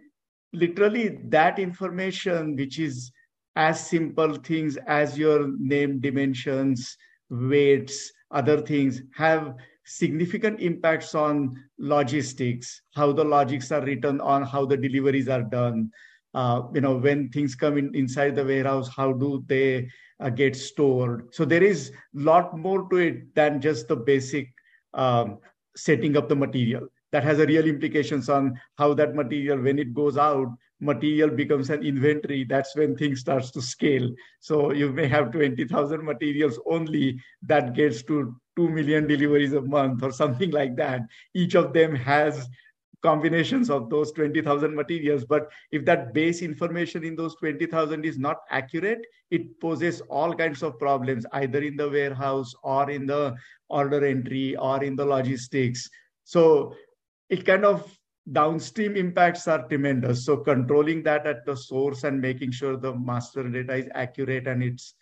[0.52, 3.12] literally that information which is
[3.60, 6.96] as simple things as your name dimensions
[7.28, 11.34] weights other things have significant impacts on
[11.78, 15.90] logistics how the logics are written on how the deliveries are done.
[16.32, 19.88] Uh, you know when things come in inside the warehouse how do they
[20.20, 21.28] uh, get stored?
[21.34, 24.48] So there is a lot more to it than just the basic
[24.94, 25.38] um,
[25.76, 26.86] setting up the material.
[27.12, 30.48] That has a real implications on how that material when it goes out
[30.80, 34.08] material becomes an inventory that's when things starts to scale
[34.40, 40.02] so you may have 20000 materials only that gets to 2 million deliveries a month
[40.02, 41.02] or something like that
[41.34, 42.48] each of them has
[43.02, 45.24] combinations of those 20,000 materials.
[45.24, 50.62] But if that base information in those 20,000 is not accurate, it poses all kinds
[50.62, 53.34] of problems, either in the warehouse or in the
[53.68, 55.88] order entry or in the logistics.
[56.24, 56.74] So
[57.28, 57.90] it kind of
[58.30, 60.24] downstream impacts are tremendous.
[60.24, 64.62] So controlling that at the source and making sure the master data is accurate and
[64.62, 64.94] it's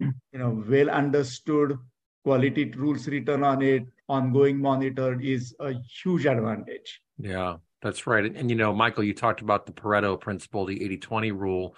[0.00, 1.78] you know well understood,
[2.24, 5.72] quality rules written on it, ongoing monitored is a
[6.02, 7.00] huge advantage.
[7.18, 8.24] Yeah, that's right.
[8.24, 11.76] And, and, you know, Michael, you talked about the Pareto principle, the 80 20 rule.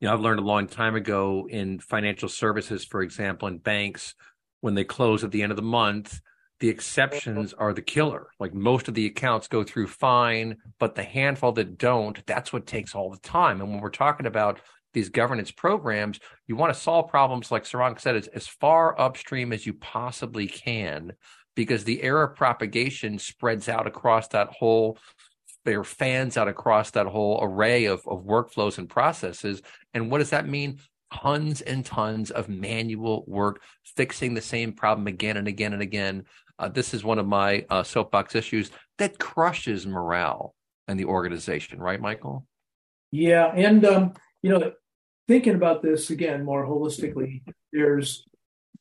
[0.00, 4.14] You know, I've learned a long time ago in financial services, for example, in banks,
[4.60, 6.20] when they close at the end of the month,
[6.60, 8.28] the exceptions are the killer.
[8.40, 12.66] Like most of the accounts go through fine, but the handful that don't, that's what
[12.66, 13.60] takes all the time.
[13.60, 14.60] And when we're talking about
[14.92, 19.52] these governance programs, you want to solve problems, like Sarang said, as, as far upstream
[19.52, 21.12] as you possibly can
[21.54, 24.98] because the error propagation spreads out across that whole
[25.64, 29.60] there fans out across that whole array of, of workflows and processes.
[29.92, 30.78] And what does that mean?
[31.12, 33.60] Tons and tons of manual work
[33.96, 36.24] fixing the same problem again and again and again.
[36.58, 40.54] Uh, this is one of my uh, soapbox issues that crushes morale
[40.88, 42.46] in the organization, right, Michael?
[43.10, 44.72] Yeah, and um, you know,
[45.28, 47.42] thinking about this again more holistically,
[47.72, 48.24] there's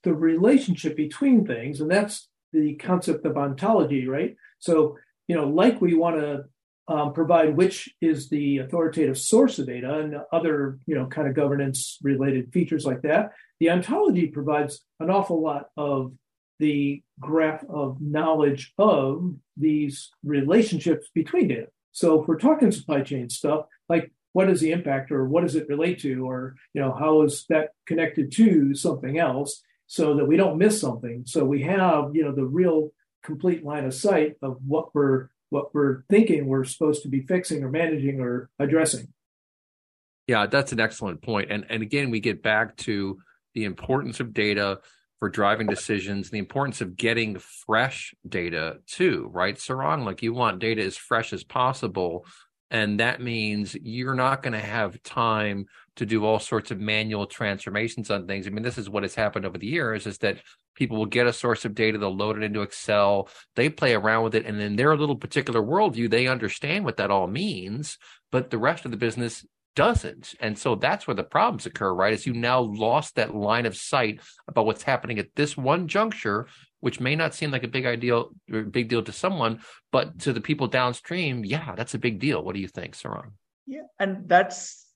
[0.04, 4.36] the relationship between things, and that's the concept of ontology, right?
[4.60, 6.46] So, you know, like we want to
[6.88, 11.36] um, provide which is the authoritative source of data and other, you know, kind of
[11.36, 13.32] governance related features like that.
[13.60, 16.14] The ontology provides an awful lot of
[16.60, 21.68] the graph of knowledge of these relationships between data.
[21.92, 25.56] So if we're talking supply chain stuff, like what is the impact or what does
[25.56, 29.64] it relate to, or you know, how is that connected to something else?
[29.88, 31.24] so that we don't miss something.
[31.26, 32.92] So we have, you know, the real
[33.24, 37.64] complete line of sight of what we're what we're thinking we're supposed to be fixing
[37.64, 39.08] or managing or addressing.
[40.28, 41.50] Yeah, that's an excellent point.
[41.50, 43.20] And and again, we get back to
[43.54, 44.82] the importance of data
[45.20, 49.56] for driving decisions, the importance of getting fresh data too, right?
[49.56, 52.26] Sarang, like you want data as fresh as possible.
[52.70, 57.26] And that means you're not going to have time to do all sorts of manual
[57.26, 58.46] transformations on things.
[58.46, 60.38] I mean, this is what has happened over the years is that
[60.76, 64.24] people will get a source of data, they'll load it into Excel, they play around
[64.24, 67.98] with it, and in their little particular worldview, they understand what that all means,
[68.32, 69.44] but the rest of the business
[69.78, 70.34] doesn't.
[70.40, 72.12] And so that's where the problems occur, right?
[72.12, 76.48] Is you now lost that line of sight about what's happening at this one juncture,
[76.80, 79.60] which may not seem like a big ideal or big deal to someone,
[79.92, 82.44] but to the people downstream, yeah, that's a big deal.
[82.44, 83.34] What do you think, Sarang?
[83.68, 84.88] Yeah, and that's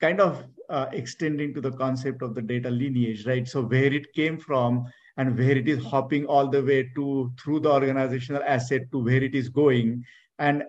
[0.00, 3.48] kind of uh, extending to the concept of the data lineage, right?
[3.48, 7.60] So where it came from and where it is hopping all the way to through
[7.60, 10.04] the organizational asset to where it is going.
[10.38, 10.62] And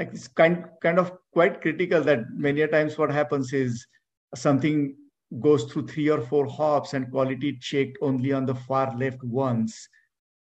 [0.00, 3.86] it's kind kind of quite critical that many times what happens is
[4.34, 4.96] something
[5.40, 9.88] goes through three or four hops and quality checked only on the far left once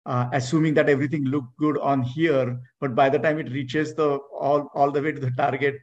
[0.06, 2.60] uh, assuming that everything looked good on here.
[2.80, 5.78] But by the time it reaches the all, all the way to the target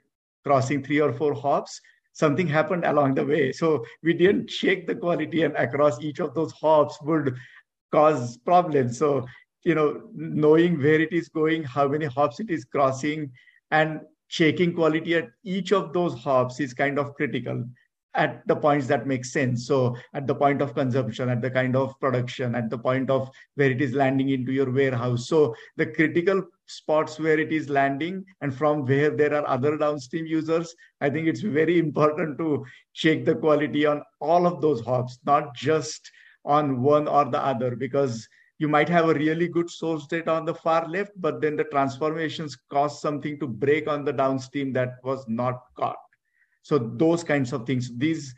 [0.44, 1.80] crossing three or four hops
[2.14, 3.52] something happened along the way.
[3.52, 7.34] So we didn't check the quality and across each of those hops would
[7.90, 8.98] cause problems.
[8.98, 9.26] So
[9.64, 13.30] you know knowing where it is going how many hops it is crossing
[13.72, 17.64] and checking quality at each of those hops is kind of critical
[18.14, 19.66] at the points that make sense.
[19.66, 23.30] So at the point of consumption, at the kind of production, at the point of
[23.54, 25.28] where it is landing into your warehouse.
[25.28, 30.26] So the critical spots where it is landing and from where there are other downstream
[30.26, 35.18] users, I think it's very important to check the quality on all of those hops,
[35.24, 36.10] not just
[36.44, 38.28] on one or the other, because
[38.62, 41.64] you might have a really good source data on the far left, but then the
[41.64, 45.96] transformations cause something to break on the downstream that was not caught.
[46.62, 48.32] So those kinds of things, these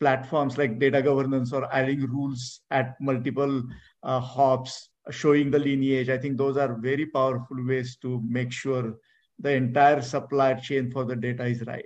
[0.00, 3.62] platforms like data governance or adding rules at multiple
[4.02, 8.94] uh, hops, showing the lineage, I think those are very powerful ways to make sure
[9.38, 11.84] the entire supply chain for the data is right.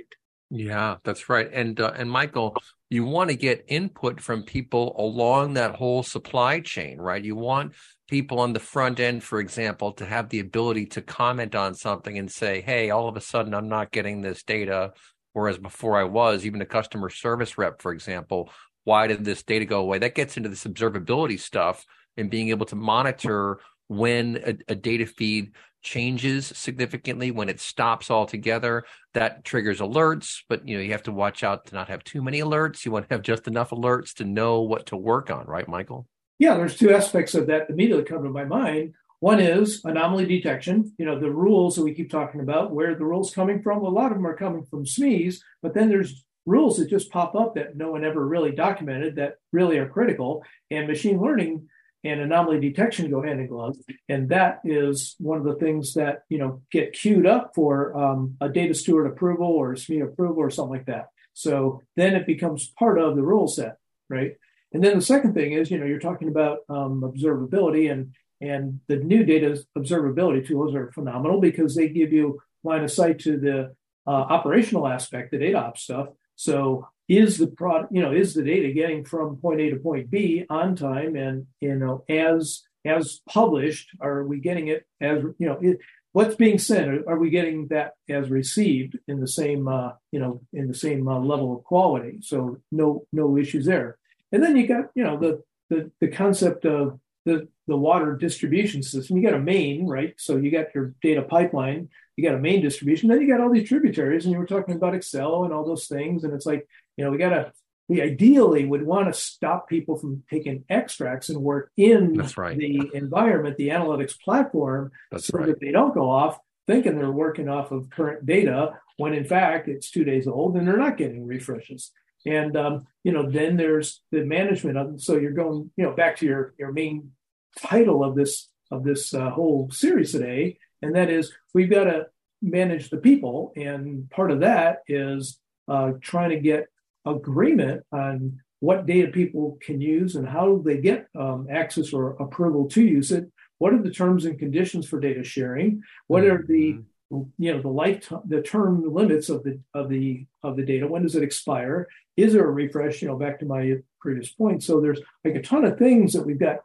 [0.50, 1.48] Yeah, that's right.
[1.52, 2.56] And uh, and Michael,
[2.88, 7.22] you want to get input from people along that whole supply chain, right?
[7.22, 7.74] You want
[8.08, 12.18] people on the front end, for example, to have the ability to comment on something
[12.18, 14.92] and say, "Hey, all of a sudden I'm not getting this data,
[15.34, 18.50] whereas before I was." Even a customer service rep, for example,
[18.82, 19.98] why did this data go away?
[20.00, 21.84] That gets into this observability stuff
[22.16, 28.10] and being able to monitor when a, a data feed changes significantly when it stops
[28.10, 32.04] altogether that triggers alerts but you know you have to watch out to not have
[32.04, 32.84] too many alerts.
[32.84, 36.06] You want to have just enough alerts to know what to work on right michael?
[36.38, 38.94] Yeah there's two aspects of that immediately come to my mind.
[39.20, 43.04] One is anomaly detection you know the rules that we keep talking about where the
[43.04, 43.82] rules coming from.
[43.84, 47.34] A lot of them are coming from SMEs but then there's rules that just pop
[47.34, 51.68] up that no one ever really documented that really are critical and machine learning
[52.04, 53.76] and anomaly detection go hand in glove.
[54.08, 58.36] And that is one of the things that, you know, get queued up for um,
[58.40, 61.08] a data steward approval or SME approval or something like that.
[61.34, 63.76] So then it becomes part of the rule set,
[64.08, 64.36] right?
[64.72, 68.80] And then the second thing is, you know, you're talking about um, observability and and
[68.86, 73.38] the new data observability tools are phenomenal because they give you line of sight to
[73.38, 73.74] the
[74.06, 76.08] uh, operational aspect, the data ops stuff.
[76.40, 80.10] So is the product, you know, is the data getting from point A to point
[80.10, 85.46] B on time and, you know, as, as published, are we getting it as, you
[85.46, 85.80] know, it,
[86.12, 87.06] what's being sent?
[87.06, 91.06] Are we getting that as received in the same, uh, you know, in the same
[91.08, 92.20] uh, level of quality?
[92.22, 93.98] So no, no issues there.
[94.32, 98.82] And then you got, you know, the, the, the concept of the, the water distribution
[98.82, 99.16] system.
[99.16, 100.14] You got a main, right?
[100.18, 103.50] So you got your data pipeline, you got a main distribution, then you got all
[103.50, 106.24] these tributaries, and you were talking about Excel and all those things.
[106.24, 107.52] And it's like, you know, we got to,
[107.88, 112.58] we ideally would want to stop people from taking extracts and work in right.
[112.58, 115.46] the environment, the analytics platform, That's so right.
[115.46, 119.66] that they don't go off thinking they're working off of current data when in fact
[119.66, 121.90] it's two days old and they're not getting refreshes.
[122.26, 124.86] And um, you know, then there's the management of.
[124.86, 124.98] them.
[124.98, 127.12] So you're going, you know, back to your your main
[127.58, 132.06] title of this of this uh, whole series today, and that is we've got to
[132.42, 136.66] manage the people, and part of that is uh, trying to get
[137.06, 142.68] agreement on what data people can use and how they get um, access or approval
[142.68, 143.30] to use it.
[143.58, 145.82] What are the terms and conditions for data sharing?
[146.06, 146.76] What are the
[147.12, 147.42] Mm-hmm.
[147.42, 150.86] you know the lifetime the term limits of the of the of the data?
[150.86, 151.88] When does it expire?
[152.16, 153.02] Is there a refresh?
[153.02, 154.62] You know back to my previous point.
[154.62, 156.60] So there's like a ton of things that we've got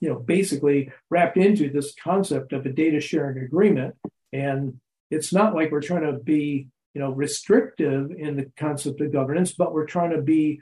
[0.00, 3.94] you know basically wrapped into this concept of a data sharing agreement
[4.32, 4.80] and
[5.10, 9.52] it's not like we're trying to be you know restrictive in the concept of governance
[9.52, 10.60] but we're trying to be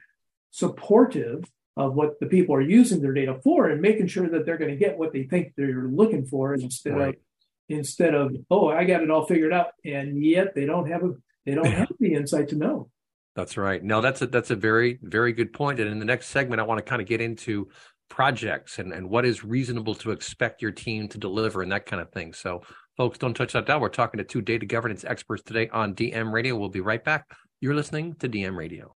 [0.50, 1.44] supportive
[1.76, 4.70] of what the people are using their data for and making sure that they're going
[4.70, 7.08] to get what they think they're looking for instead right.
[7.14, 7.20] of
[7.68, 11.12] instead of oh i got it all figured out and yet they don't have a
[11.44, 12.88] they don't have the insight to know
[13.36, 13.84] That's right.
[13.84, 15.78] No, that's a that's a very very good point.
[15.78, 17.68] And in the next segment, I want to kind of get into
[18.08, 22.00] projects and and what is reasonable to expect your team to deliver and that kind
[22.00, 22.32] of thing.
[22.32, 22.62] So,
[22.96, 23.80] folks, don't touch that dial.
[23.80, 26.56] We're talking to two data governance experts today on DM Radio.
[26.56, 27.26] We'll be right back.
[27.60, 28.94] You're listening to DM Radio.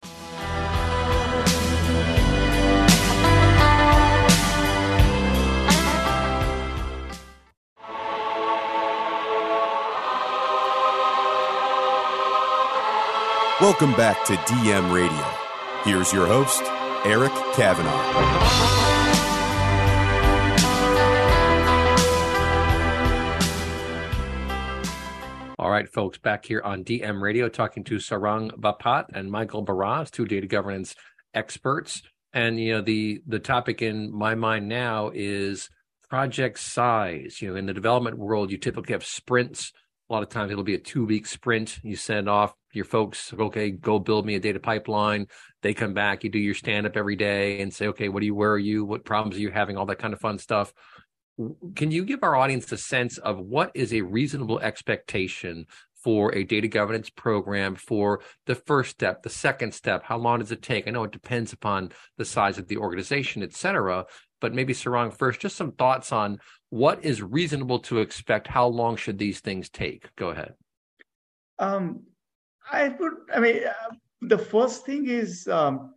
[13.60, 15.26] Welcome back to DM Radio.
[15.84, 16.62] Here's your host,
[17.04, 18.99] Eric Kavanagh.
[25.70, 30.10] All right, folks, back here on DM Radio, talking to Sarang Bapat and Michael Baraz,
[30.10, 30.96] two data governance
[31.32, 32.02] experts.
[32.32, 35.70] And you know, the the topic in my mind now is
[36.08, 37.40] project size.
[37.40, 39.72] You know, in the development world, you typically have sprints
[40.10, 41.78] a lot of times it'll be a two week sprint.
[41.84, 45.26] You send off your folks, okay, go build me a data pipeline.
[45.62, 48.26] They come back, you do your stand up every day and say, okay, what do
[48.26, 48.84] you, where are you?
[48.84, 49.76] What problems are you having?
[49.76, 50.72] All that kind of fun stuff.
[51.74, 55.66] Can you give our audience a sense of what is a reasonable expectation
[56.02, 60.02] for a data governance program for the first step, the second step?
[60.02, 60.86] How long does it take?
[60.86, 64.06] I know it depends upon the size of the organization, et cetera,
[64.40, 66.38] but maybe Sarang first, just some thoughts on
[66.70, 68.46] what is reasonable to expect.
[68.46, 70.08] How long should these things take?
[70.16, 70.54] Go ahead.
[71.58, 72.02] Um,
[72.70, 75.94] I would, I mean, uh, the first thing is um,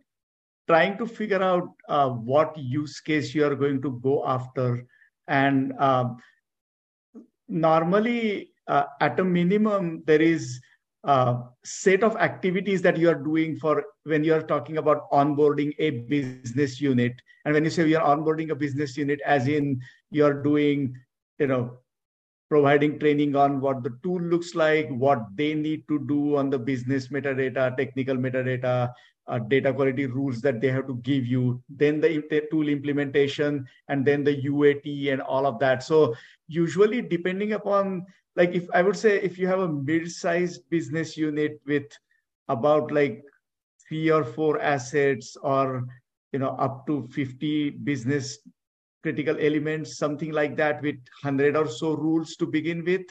[0.66, 4.86] trying to figure out uh, what use case you are going to go after.
[5.28, 6.18] And um,
[7.48, 10.60] normally, uh, at a minimum, there is
[11.04, 15.74] uh, set of activities that you are doing for when you are talking about onboarding
[15.78, 17.12] a business unit.
[17.44, 20.94] And when you say you are onboarding a business unit as in you're doing
[21.38, 21.78] you know
[22.48, 26.58] providing training on what the tool looks like what they need to do on the
[26.58, 28.92] business metadata technical metadata
[29.26, 33.66] uh, data quality rules that they have to give you then the, the tool implementation
[33.88, 35.82] and then the uat and all of that.
[35.82, 36.14] So
[36.48, 38.06] usually depending upon
[38.36, 41.86] like if i would say if you have a mid-sized business unit with
[42.48, 43.22] about like
[43.88, 45.86] three or four assets or
[46.32, 48.38] you know up to 50 business
[49.02, 53.02] critical elements something like that with 100 or so rules to begin with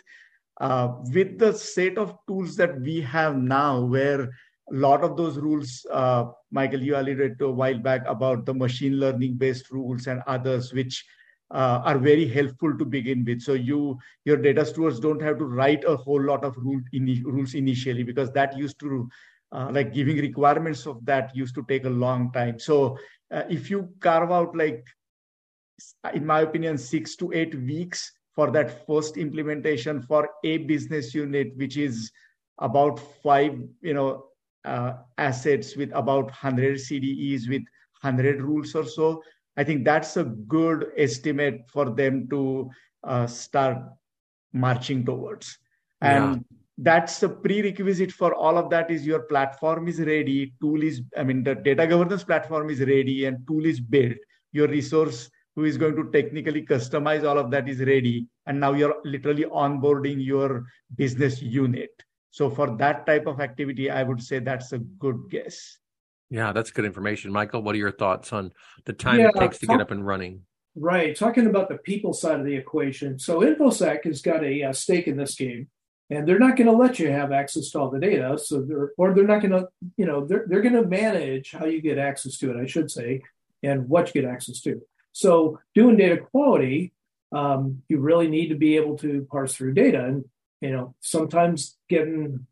[0.61, 4.29] uh, with the set of tools that we have now where
[4.71, 8.53] a lot of those rules uh, michael you alluded to a while back about the
[8.53, 11.05] machine learning based rules and others which
[11.53, 13.41] uh, are very helpful to begin with.
[13.41, 17.23] So you your data stewards don't have to write a whole lot of rule in,
[17.23, 19.07] rules initially because that used to
[19.51, 22.59] uh, like giving requirements of that used to take a long time.
[22.59, 22.97] So
[23.31, 24.85] uh, if you carve out like
[26.13, 31.55] in my opinion six to eight weeks for that first implementation for a business unit
[31.55, 32.11] which is
[32.59, 34.25] about five you know
[34.65, 37.63] uh, assets with about 100 cdes with
[38.01, 39.21] 100 rules or so
[39.55, 42.71] I think that's a good estimate for them to
[43.03, 43.77] uh, start
[44.51, 45.57] marching towards.
[46.01, 46.57] And yeah.
[46.77, 51.23] that's a prerequisite for all of that is your platform is ready, tool is, I
[51.23, 54.17] mean, the data governance platform is ready and tool is built.
[54.51, 58.27] Your resource who is going to technically customize all of that is ready.
[58.47, 61.91] And now you're literally onboarding your business unit.
[62.33, 65.77] So for that type of activity, I would say that's a good guess.
[66.31, 67.31] Yeah, that's good information.
[67.31, 68.53] Michael, what are your thoughts on
[68.85, 70.41] the time yeah, it takes to talk, get up and running?
[70.75, 71.15] Right.
[71.15, 73.19] Talking about the people side of the equation.
[73.19, 75.67] So InfoSec has got a, a stake in this game
[76.09, 78.39] and they're not going to let you have access to all the data.
[78.39, 81.65] So they're, or they're not going to, you know, they're, they're going to manage how
[81.65, 83.21] you get access to it, I should say,
[83.61, 84.81] and what you get access to.
[85.11, 86.93] So doing data quality,
[87.31, 90.25] um, you really need to be able to parse through data and,
[90.63, 92.47] you know, sometimes getting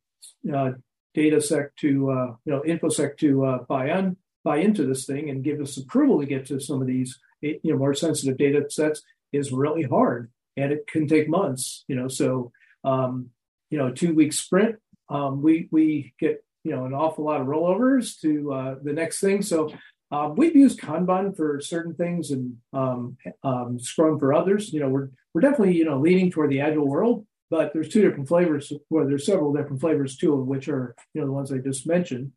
[0.53, 0.72] uh,
[1.16, 5.45] DataSec to, uh, you know, InfoSec to uh, buy on, buy into this thing and
[5.45, 9.01] give us approval to get to some of these, you know, more sensitive data sets
[9.32, 11.86] is really hard, and it can take months.
[11.88, 12.51] You know, so
[12.84, 13.30] um,
[13.70, 14.76] you know, two week sprint,
[15.09, 19.22] um, we we get you know an awful lot of rollovers to uh, the next
[19.22, 19.41] thing.
[19.41, 19.74] So
[20.12, 24.74] um, we've used Kanban for certain things and um, um, Scrum for others.
[24.74, 28.02] You know, we're we're definitely you know leaning toward the agile world, but there's two
[28.02, 28.72] different flavors.
[28.89, 31.86] Well, there's several different flavors, too, of which are you know the ones I just
[31.86, 32.32] mentioned,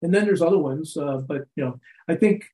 [0.00, 0.96] and then there's other ones.
[0.96, 2.44] Uh, but you know, I think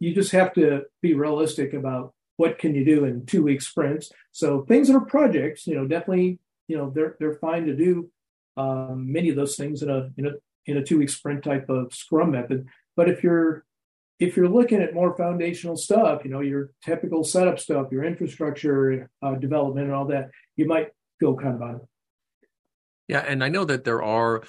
[0.00, 4.10] you just have to be realistic about what can you do in two week sprints.
[4.32, 8.10] So things that are projects, you know, definitely you know they're they're fine to do
[8.56, 10.30] um, many of those things in a in a
[10.64, 12.66] in a two week sprint type of Scrum method.
[12.96, 13.66] But if you're
[14.18, 19.10] if you're looking at more foundational stuff, you know, your typical setup stuff, your infrastructure
[19.22, 20.88] uh, development and all that, you might
[21.20, 21.80] go Kanban.
[23.08, 24.42] Yeah, and I know that there are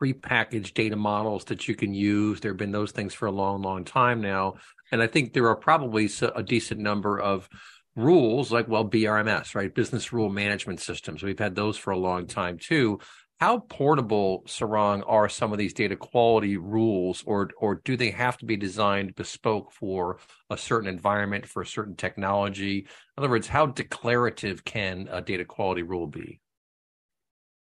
[0.00, 2.40] prepackaged data models that you can use.
[2.40, 4.54] There have been those things for a long, long time now.
[4.92, 7.48] And I think there are probably a decent number of
[7.96, 9.74] rules like, well, BRMS, right?
[9.74, 11.22] Business rule management systems.
[11.22, 13.00] We've had those for a long time too.
[13.40, 18.36] How portable, Sarang, are some of these data quality rules, or or do they have
[18.38, 20.18] to be designed bespoke for
[20.50, 22.78] a certain environment, for a certain technology?
[22.78, 22.86] In
[23.16, 26.40] other words, how declarative can a data quality rule be?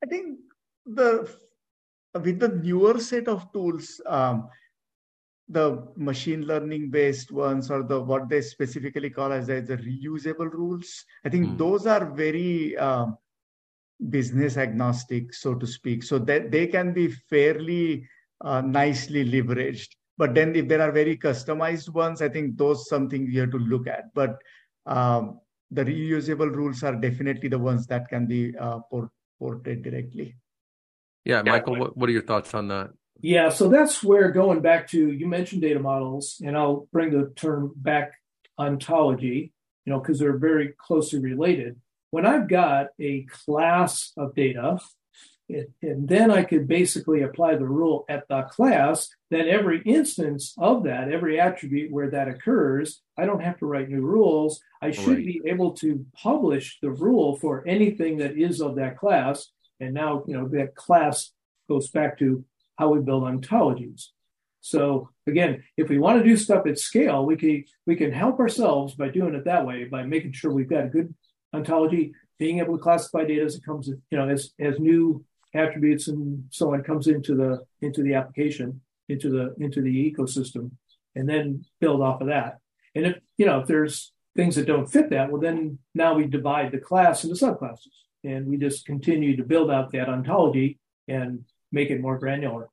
[0.02, 0.38] I think
[0.84, 1.34] the
[2.12, 4.48] with the newer set of tools, um,
[5.48, 10.52] the machine learning based ones or the what they specifically call as the, the reusable
[10.52, 11.58] rules, I think mm.
[11.58, 13.16] those are very um,
[14.10, 16.02] business agnostic, so to speak.
[16.02, 18.08] So that they can be fairly
[18.40, 19.88] uh, nicely leveraged.
[20.16, 23.58] But then if there are very customized ones, I think those something we have to
[23.58, 24.14] look at.
[24.14, 24.38] But
[24.86, 25.40] um,
[25.70, 30.36] the reusable rules are definitely the ones that can be uh, port- ported directly.
[31.24, 32.90] Yeah, Michael, what, what are your thoughts on that?
[33.20, 37.32] Yeah, so that's where going back to you mentioned data models, and I'll bring the
[37.34, 38.12] term back
[38.58, 39.52] ontology,
[39.84, 41.80] you know, because they're very closely related
[42.14, 44.78] when I've got a class of data,
[45.48, 50.54] it, and then I could basically apply the rule at the class, then every instance
[50.56, 54.60] of that, every attribute where that occurs, I don't have to write new rules.
[54.80, 55.26] I should right.
[55.26, 59.50] be able to publish the rule for anything that is of that class.
[59.80, 61.32] And now, you know, that class
[61.68, 62.44] goes back to
[62.78, 64.10] how we build ontologies.
[64.60, 68.38] So again, if we want to do stuff at scale, we can we can help
[68.38, 71.12] ourselves by doing it that way, by making sure we've got a good
[71.54, 75.24] ontology, being able to classify data as it comes, you know, as as new
[75.54, 80.70] attributes and so on comes into the into the application, into the into the ecosystem,
[81.14, 82.58] and then build off of that.
[82.94, 86.26] And if you know if there's things that don't fit that, well then now we
[86.26, 87.94] divide the class into subclasses,
[88.24, 90.78] and we just continue to build out that ontology
[91.08, 92.68] and make it more granular.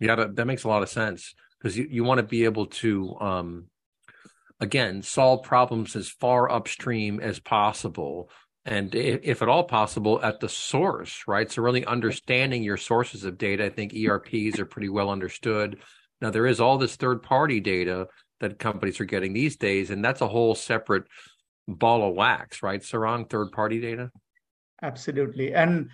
[0.00, 2.66] Yeah, that, that makes a lot of sense because you, you want to be able
[2.66, 3.66] to um,
[4.60, 8.30] again solve problems as far upstream as possible.
[8.66, 11.50] And if at all possible at the source right?
[11.50, 13.66] So really understanding your sources of data.
[13.66, 15.80] I think erps are pretty well understood.
[16.20, 18.08] Now there is all this third party data
[18.40, 21.04] that companies are getting these days and that's a whole separate
[21.66, 24.10] ball of wax right sarang third party data?
[24.82, 25.54] Absolutely.
[25.54, 25.90] And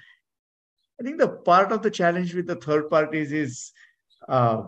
[1.01, 3.73] i think the part of the challenge with the third parties is
[4.29, 4.63] uh,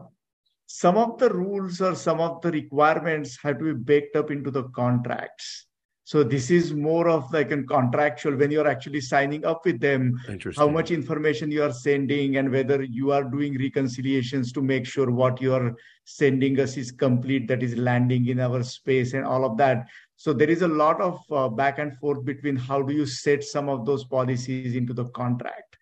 [0.75, 4.51] some of the rules or some of the requirements have to be baked up into
[4.51, 5.67] the contracts.
[6.05, 10.19] So this is more of like a contractual when you're actually signing up with them,
[10.57, 15.11] how much information you are sending and whether you are doing reconciliations to make sure
[15.11, 19.45] what you are sending us is complete, that is landing in our space and all
[19.45, 19.87] of that.
[20.17, 23.45] So there is a lot of uh, back and forth between how do you set
[23.45, 25.77] some of those policies into the contract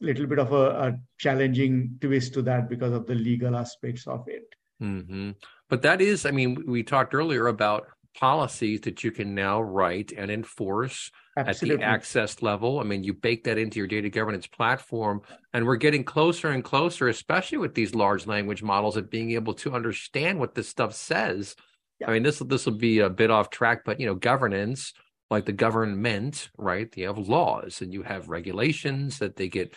[0.00, 4.24] little bit of a, a, challenging twist to that because of the legal aspects of
[4.26, 4.44] it.
[4.82, 5.32] Mm-hmm.
[5.68, 10.12] But that is, I mean, we talked earlier about policies that you can now write
[10.12, 11.76] and enforce Absolutely.
[11.76, 12.78] at the access level.
[12.78, 15.22] I mean, you bake that into your data governance platform,
[15.52, 19.54] and we're getting closer and closer, especially with these large language models, at being able
[19.54, 21.56] to understand what this stuff says.
[22.00, 22.10] Yeah.
[22.10, 24.92] I mean, this this will be a bit off track, but you know, governance
[25.32, 26.94] like the government, right?
[26.96, 29.74] You have laws and you have regulations that they get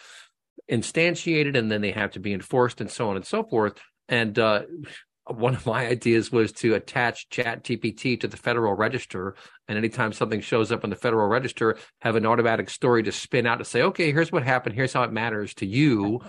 [0.70, 3.80] instantiated and then they have to be enforced and so on and so forth.
[4.10, 4.64] And uh,
[5.28, 9.36] one of my ideas was to attach chat gpt to the federal register
[9.68, 13.47] and anytime something shows up in the federal register have an automatic story to spin
[13.47, 16.22] out to say okay here's what happened here's how it matters to you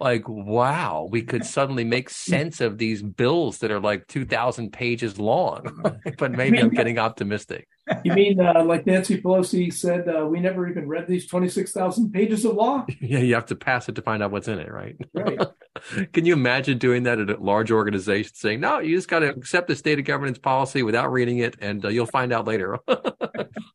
[0.00, 5.18] like wow we could suddenly make sense of these bills that are like 2000 pages
[5.18, 7.66] long but maybe i'm getting optimistic
[8.04, 12.44] you mean uh, like nancy pelosi said uh, we never even read these 26000 pages
[12.44, 12.84] of law?
[13.00, 14.96] Yeah you have to pass it to find out what's in it right?
[15.14, 15.40] Right.
[16.12, 19.28] Can you imagine doing that at a large organization saying no you just got to
[19.28, 22.78] accept the state of governance policy without reading it and uh, you'll find out later.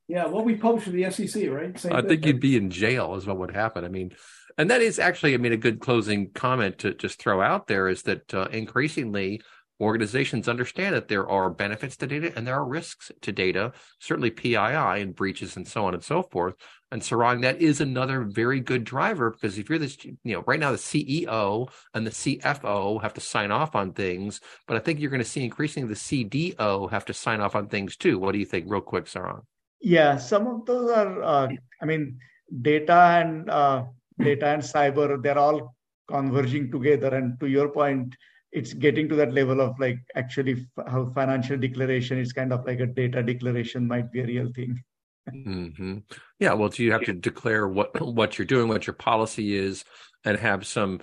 [0.08, 1.80] Yeah what we publish with the sec right?
[1.80, 2.10] Same i thing.
[2.10, 3.84] think you'd be in jail is what would happen.
[3.84, 4.12] I mean
[4.58, 7.88] and that is actually, I mean, a good closing comment to just throw out there
[7.88, 9.42] is that uh, increasingly
[9.84, 14.32] organizations understand that there are benefits to data and there are risks to data, certainly
[14.32, 16.56] PII and breaches and so on and so forth.
[16.92, 20.60] And Sarang, that is another very good driver because if you're this, you know, right
[20.60, 25.00] now the CEO and the CFO have to sign off on things, but I think
[25.00, 28.20] you're going to see increasingly the CDO have to sign off on things too.
[28.20, 29.42] What do you think, real quick, Sarang?
[29.82, 31.50] Yeah, some of those are, uh,
[31.82, 32.20] I mean,
[32.62, 33.86] data and uh,
[34.20, 35.76] data and cyber they're all
[36.08, 38.16] converging together and to your point
[38.54, 42.80] it's getting to that level of like actually how financial declaration is kind of like
[42.80, 44.82] a data declaration might be a real thing
[45.30, 45.98] mm-hmm.
[46.40, 49.86] Yeah, well, do you have to declare what what you're doing, what your policy is,
[50.26, 51.00] and have some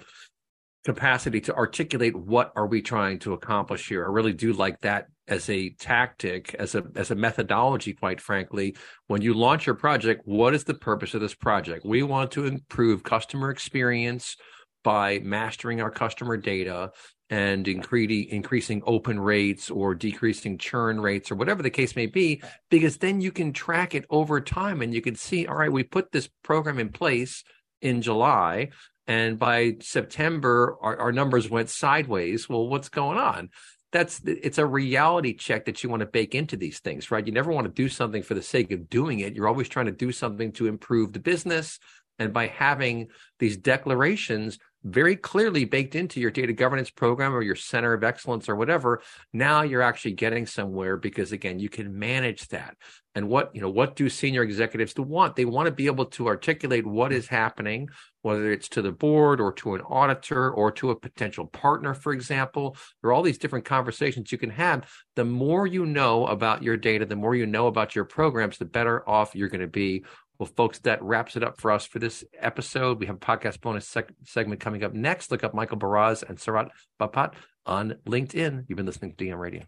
[0.85, 4.05] capacity to articulate what are we trying to accomplish here.
[4.05, 8.77] I really do like that as a tactic, as a as a methodology, quite frankly.
[9.07, 11.85] When you launch your project, what is the purpose of this project?
[11.85, 14.37] We want to improve customer experience
[14.83, 16.91] by mastering our customer data
[17.31, 22.43] and incre- increasing open rates or decreasing churn rates or whatever the case may be,
[22.71, 25.85] because then you can track it over time and you can see, all right, we
[25.85, 27.45] put this program in place
[27.81, 28.69] in July
[29.07, 32.49] and by September our, our numbers went sideways.
[32.49, 33.51] Well, what's going on?
[33.93, 37.27] That's it's a reality check that you want to bake into these things, right?
[37.27, 39.35] You never want to do something for the sake of doing it.
[39.35, 41.81] You're always trying to do something to improve the business.
[42.21, 43.09] And by having
[43.41, 48.49] these declarations, very clearly baked into your data governance program or your center of excellence
[48.49, 49.03] or whatever
[49.33, 52.77] now you're actually getting somewhere because again you can manage that.
[53.17, 55.35] And what you know what do senior executives to want?
[55.35, 57.89] They want to be able to articulate what is happening
[58.23, 62.13] whether it's to the board or to an auditor or to a potential partner for
[62.13, 62.77] example.
[63.03, 64.89] There are all these different conversations you can have.
[65.17, 68.65] The more you know about your data the more you know about your programs the
[68.65, 70.05] better off you're going to be
[70.41, 72.99] well, folks, that wraps it up for us for this episode.
[72.99, 75.31] We have a podcast bonus sec- segment coming up next.
[75.31, 77.35] Look up Michael Baraz and Saurabh Bapat
[77.67, 78.65] on LinkedIn.
[78.67, 79.65] You've been listening to DM Radio.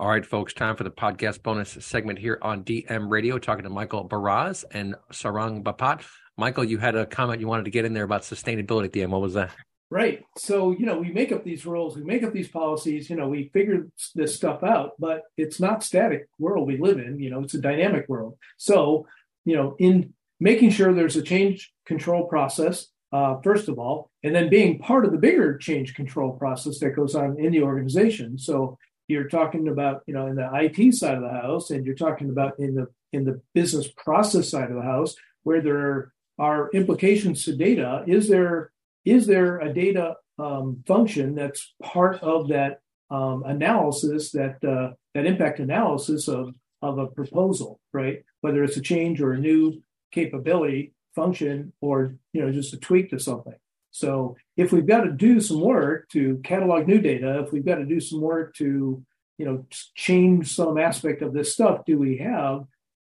[0.00, 3.70] All right, folks, time for the podcast bonus segment here on DM Radio, talking to
[3.70, 6.02] Michael Baraz and Sarang Bapat.
[6.38, 9.02] Michael, you had a comment you wanted to get in there about sustainability at the
[9.02, 9.12] end.
[9.12, 9.50] What was that?
[9.92, 10.24] Right.
[10.38, 13.28] So, you know, we make up these rules, we make up these policies, you know,
[13.28, 17.40] we figure this stuff out, but it's not static world we live in, you know,
[17.40, 18.38] it's a dynamic world.
[18.56, 19.06] So,
[19.44, 24.34] you know, in making sure there's a change control process, uh, first of all, and
[24.34, 28.38] then being part of the bigger change control process that goes on in the organization.
[28.38, 28.78] So
[29.08, 32.30] you're talking about, you know, in the IT side of the house, and you're talking
[32.30, 37.44] about in the in the business process side of the house, where there are implications
[37.44, 38.04] to data.
[38.06, 38.72] Is there
[39.04, 42.80] is there a data um, function that's part of that
[43.10, 48.24] um, analysis that uh, that impact analysis of of a proposal, right?
[48.40, 49.82] Whether it's a change or a new
[50.12, 53.54] capability function or you know just a tweak to something.
[53.90, 57.76] So if we've got to do some work to catalog new data, if we've got
[57.76, 59.04] to do some work to
[59.38, 62.64] you know change some aspect of this stuff, do we have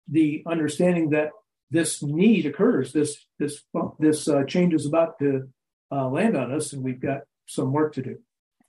[0.08, 1.32] the understanding that
[1.72, 3.64] this need occurs, this this
[4.00, 5.50] this uh, change is about to
[5.92, 8.18] uh, land on us, and we've got some work to do.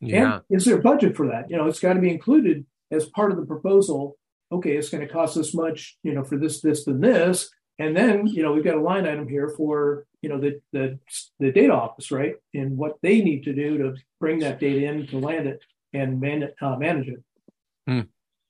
[0.00, 0.40] Yeah.
[0.48, 1.50] And is there a budget for that?
[1.50, 4.16] You know, it's got to be included as part of the proposal.
[4.50, 7.96] Okay, it's going to cost us much, you know, for this, this, and this, and
[7.96, 10.98] then you know we've got a line item here for you know the the
[11.38, 15.06] the data office, right, and what they need to do to bring that data in
[15.08, 15.60] to land it
[15.92, 17.22] and man, uh, manage it.
[17.86, 18.00] Hmm.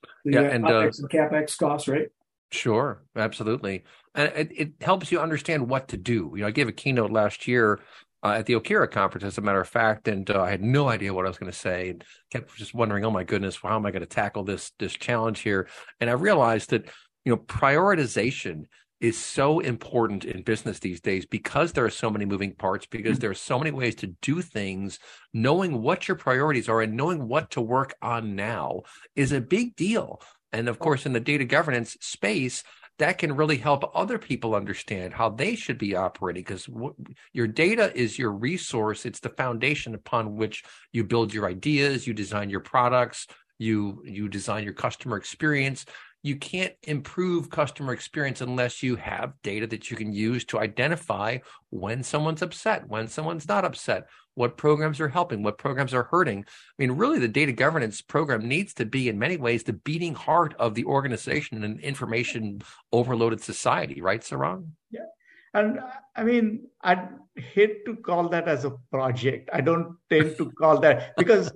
[0.04, 2.08] So yeah, and, uh, and capex costs, right?
[2.50, 6.32] Sure, absolutely, and it, it helps you understand what to do.
[6.34, 7.80] You know, I gave a keynote last year
[8.22, 10.88] uh, at the Okera conference, as a matter of fact, and uh, I had no
[10.88, 13.76] idea what I was going to say, and kept just wondering, "Oh my goodness, how
[13.76, 15.68] am I going to tackle this this challenge here?"
[16.00, 16.86] And I realized that
[17.24, 18.64] you know prioritization
[19.00, 23.12] is so important in business these days because there are so many moving parts, because
[23.12, 23.20] mm-hmm.
[23.20, 24.98] there are so many ways to do things.
[25.32, 28.82] Knowing what your priorities are and knowing what to work on now
[29.14, 30.20] is a big deal.
[30.52, 32.64] And of course, in the data governance space,
[32.98, 36.94] that can really help other people understand how they should be operating because w-
[37.32, 39.06] your data is your resource.
[39.06, 43.26] It's the foundation upon which you build your ideas you design your products
[43.58, 45.84] you you design your customer experience
[46.22, 51.38] you can't improve customer experience unless you have data that you can use to identify
[51.70, 56.40] when someone's upset, when someone's not upset, what programs are helping, what programs are hurting.
[56.40, 60.14] I mean, really, the data governance program needs to be, in many ways, the beating
[60.14, 62.62] heart of the organization in an information
[62.92, 64.68] overloaded society, right, Sarang?
[64.90, 65.06] Yeah.
[65.54, 65.80] And
[66.14, 69.50] I mean, I'd hate to call that as a project.
[69.52, 71.50] I don't tend to call that because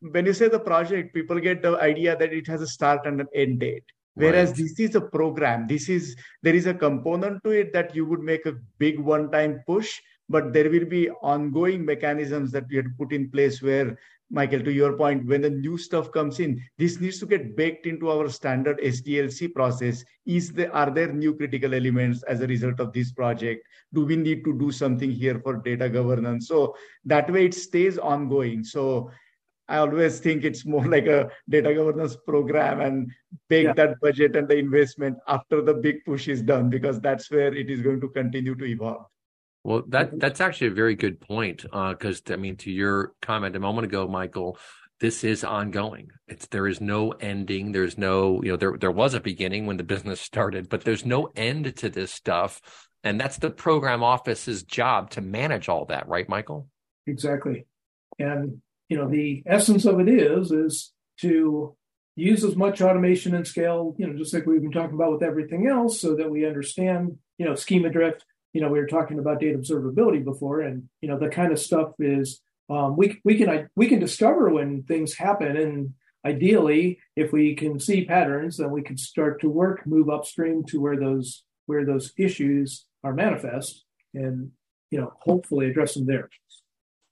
[0.00, 3.20] when you say the project, people get the idea that it has a start and
[3.20, 3.84] an end date
[4.16, 4.58] whereas right.
[4.58, 8.20] this is a program this is there is a component to it that you would
[8.20, 12.86] make a big one time push but there will be ongoing mechanisms that we have
[12.86, 13.96] to put in place where
[14.30, 17.86] michael to your point when the new stuff comes in this needs to get baked
[17.86, 20.04] into our standard sdlc process.
[20.24, 23.64] Is there are there new critical elements as a result of this project?
[23.94, 26.48] Do we need to do something here for data governance?
[26.48, 28.64] So that way it stays ongoing.
[28.64, 29.12] So
[29.68, 33.10] I always think it's more like a data governance program and
[33.48, 33.72] bake yeah.
[33.74, 37.70] that budget and the investment after the big push is done because that's where it
[37.70, 39.06] is going to continue to evolve.
[39.64, 43.56] Well, that that's actually a very good point because uh, I mean, to your comment
[43.56, 44.58] a moment ago, Michael,
[45.00, 46.10] this is ongoing.
[46.28, 47.72] It's there is no ending.
[47.72, 51.04] There's no you know there there was a beginning when the business started, but there's
[51.04, 52.60] no end to this stuff,
[53.02, 56.68] and that's the program office's job to manage all that, right, Michael?
[57.08, 57.66] Exactly,
[58.20, 61.76] and you know the essence of it is is to
[62.16, 65.22] use as much automation and scale, you know, just like we've been talking about with
[65.22, 68.24] everything else, so that we understand, you know, schema drift,
[68.54, 71.58] you know, we were talking about data observability before, and you know, the kind of
[71.58, 75.92] stuff is um, we we can we can discover when things happen, and
[76.24, 80.80] ideally, if we can see patterns, then we can start to work, move upstream to
[80.80, 83.84] where those where those issues are manifest,
[84.14, 84.52] and
[84.90, 86.30] you know, hopefully address them there.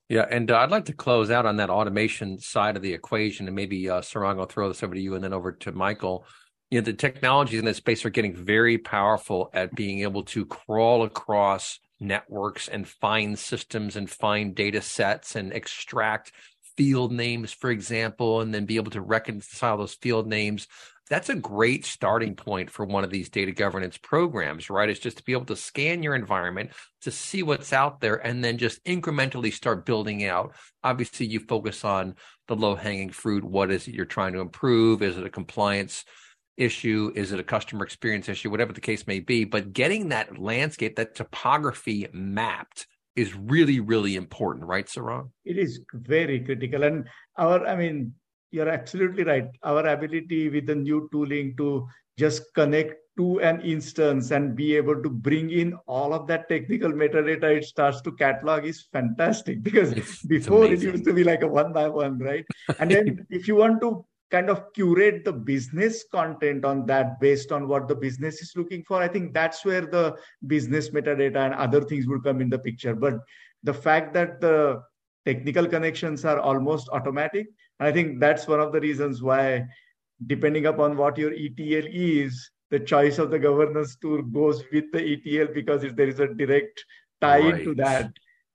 [0.08, 3.46] Yeah, and uh, I'd like to close out on that automation side of the equation,
[3.46, 6.26] and maybe uh, Sarang, I'll throw this over to you, and then over to Michael.
[6.70, 10.44] You know the technologies in this space are getting very powerful at being able to
[10.44, 16.32] crawl across networks and find systems and find data sets and extract
[16.76, 20.66] field names for example and then be able to reconcile those field names
[21.10, 25.18] that's a great starting point for one of these data governance programs right it's just
[25.18, 26.70] to be able to scan your environment
[27.02, 31.84] to see what's out there and then just incrementally start building out obviously you focus
[31.84, 32.14] on
[32.48, 36.04] the low hanging fruit what is it you're trying to improve is it a compliance
[36.56, 37.12] issue?
[37.14, 38.50] Is it a customer experience issue?
[38.50, 39.44] Whatever the case may be.
[39.44, 42.86] But getting that landscape, that topography mapped
[43.16, 45.30] is really, really important, right, Sarang?
[45.44, 46.82] It is very critical.
[46.82, 48.14] And our, I mean,
[48.54, 49.48] you're absolutely right.
[49.64, 55.02] Our ability with the new tooling to just connect to an instance and be able
[55.02, 59.92] to bring in all of that technical metadata it starts to catalog is fantastic because
[59.92, 62.44] it's, before it's it used to be like a one by one right?
[62.78, 67.52] And then if you want to kind of curate the business content on that based
[67.52, 70.16] on what the business is looking for i think that's where the
[70.48, 72.94] business metadata and other things would come in the picture.
[72.94, 73.14] But
[73.62, 74.82] the fact that the
[75.24, 77.46] technical connections are almost automatic
[77.80, 79.64] i think that's one of the reasons why
[80.26, 85.02] depending upon what your etl is the choice of the governance tool goes with the
[85.12, 86.84] etl because if there is a direct
[87.20, 87.54] tie right.
[87.54, 88.10] into that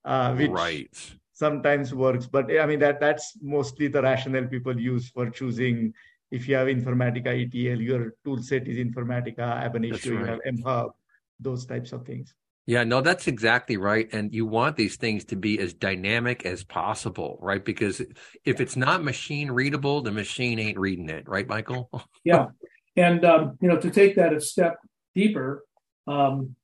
[0.05, 5.09] uh, which right sometimes works but i mean that that's mostly the rationale people use
[5.09, 5.93] for choosing
[6.31, 10.19] if you have informatica etl your tool set is informatica ab initio right.
[10.19, 10.91] you have mhub
[11.39, 12.35] those types of things
[12.69, 14.07] yeah, no, that's exactly right.
[14.13, 17.65] And you want these things to be as dynamic as possible, right?
[17.65, 17.99] Because
[18.45, 21.89] if it's not machine readable, the machine ain't reading it, right, Michael?
[22.23, 22.49] yeah.
[22.95, 24.77] And, um, you know, to take that a step
[25.15, 25.65] deeper,
[26.05, 26.55] um,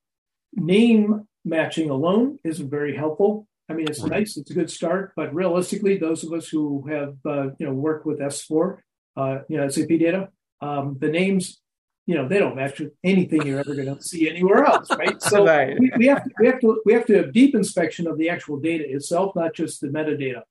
[0.53, 3.47] name matching alone isn't very helpful.
[3.67, 4.37] I mean, it's nice.
[4.37, 8.05] It's a good start, but realistically, those of us who have uh, you know worked
[8.05, 8.77] with S4,
[9.17, 10.29] uh, you know SAP data,
[10.61, 11.59] um, the names,
[12.05, 15.21] you know, they don't match with anything you're ever going to see anywhere else, right?
[15.21, 15.75] So right.
[15.79, 18.29] We, we, have to, we have to we have to have deep inspection of the
[18.29, 20.43] actual data itself, not just the metadata.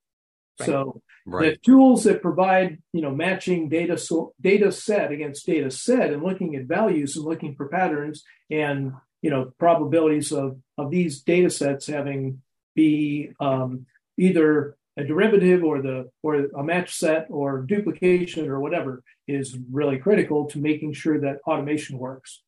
[0.59, 0.67] Right.
[0.67, 1.53] So right.
[1.53, 6.23] the tools that provide you know matching data so, data set against data set and
[6.23, 8.93] looking at values and looking for patterns and
[9.23, 12.43] you know probabilities of of these data sets having
[12.75, 13.87] be um,
[14.19, 19.99] either a derivative or the or a match set or duplication or whatever is really
[19.99, 22.43] critical to making sure that automation works.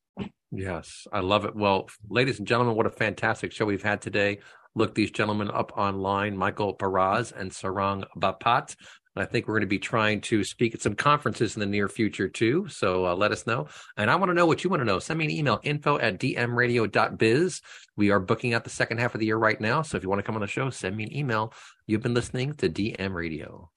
[0.53, 1.57] Yes, I love it.
[1.57, 4.39] Well, ladies and gentlemen, what a fantastic show we've had today.
[4.75, 8.77] Look these gentlemen up online, Michael Baraz and Sarang Bapat.
[9.17, 11.89] I think we're going to be trying to speak at some conferences in the near
[11.89, 12.69] future too.
[12.69, 13.69] So uh, let us know.
[13.97, 14.99] And I want to know what you want to know.
[14.99, 17.61] Send me an email, info at dmradio.biz.
[17.97, 19.83] We are booking out the second half of the year right now.
[19.83, 21.53] So if you want to come on the show, send me an email.
[21.87, 23.71] You've been listening to DM Radio.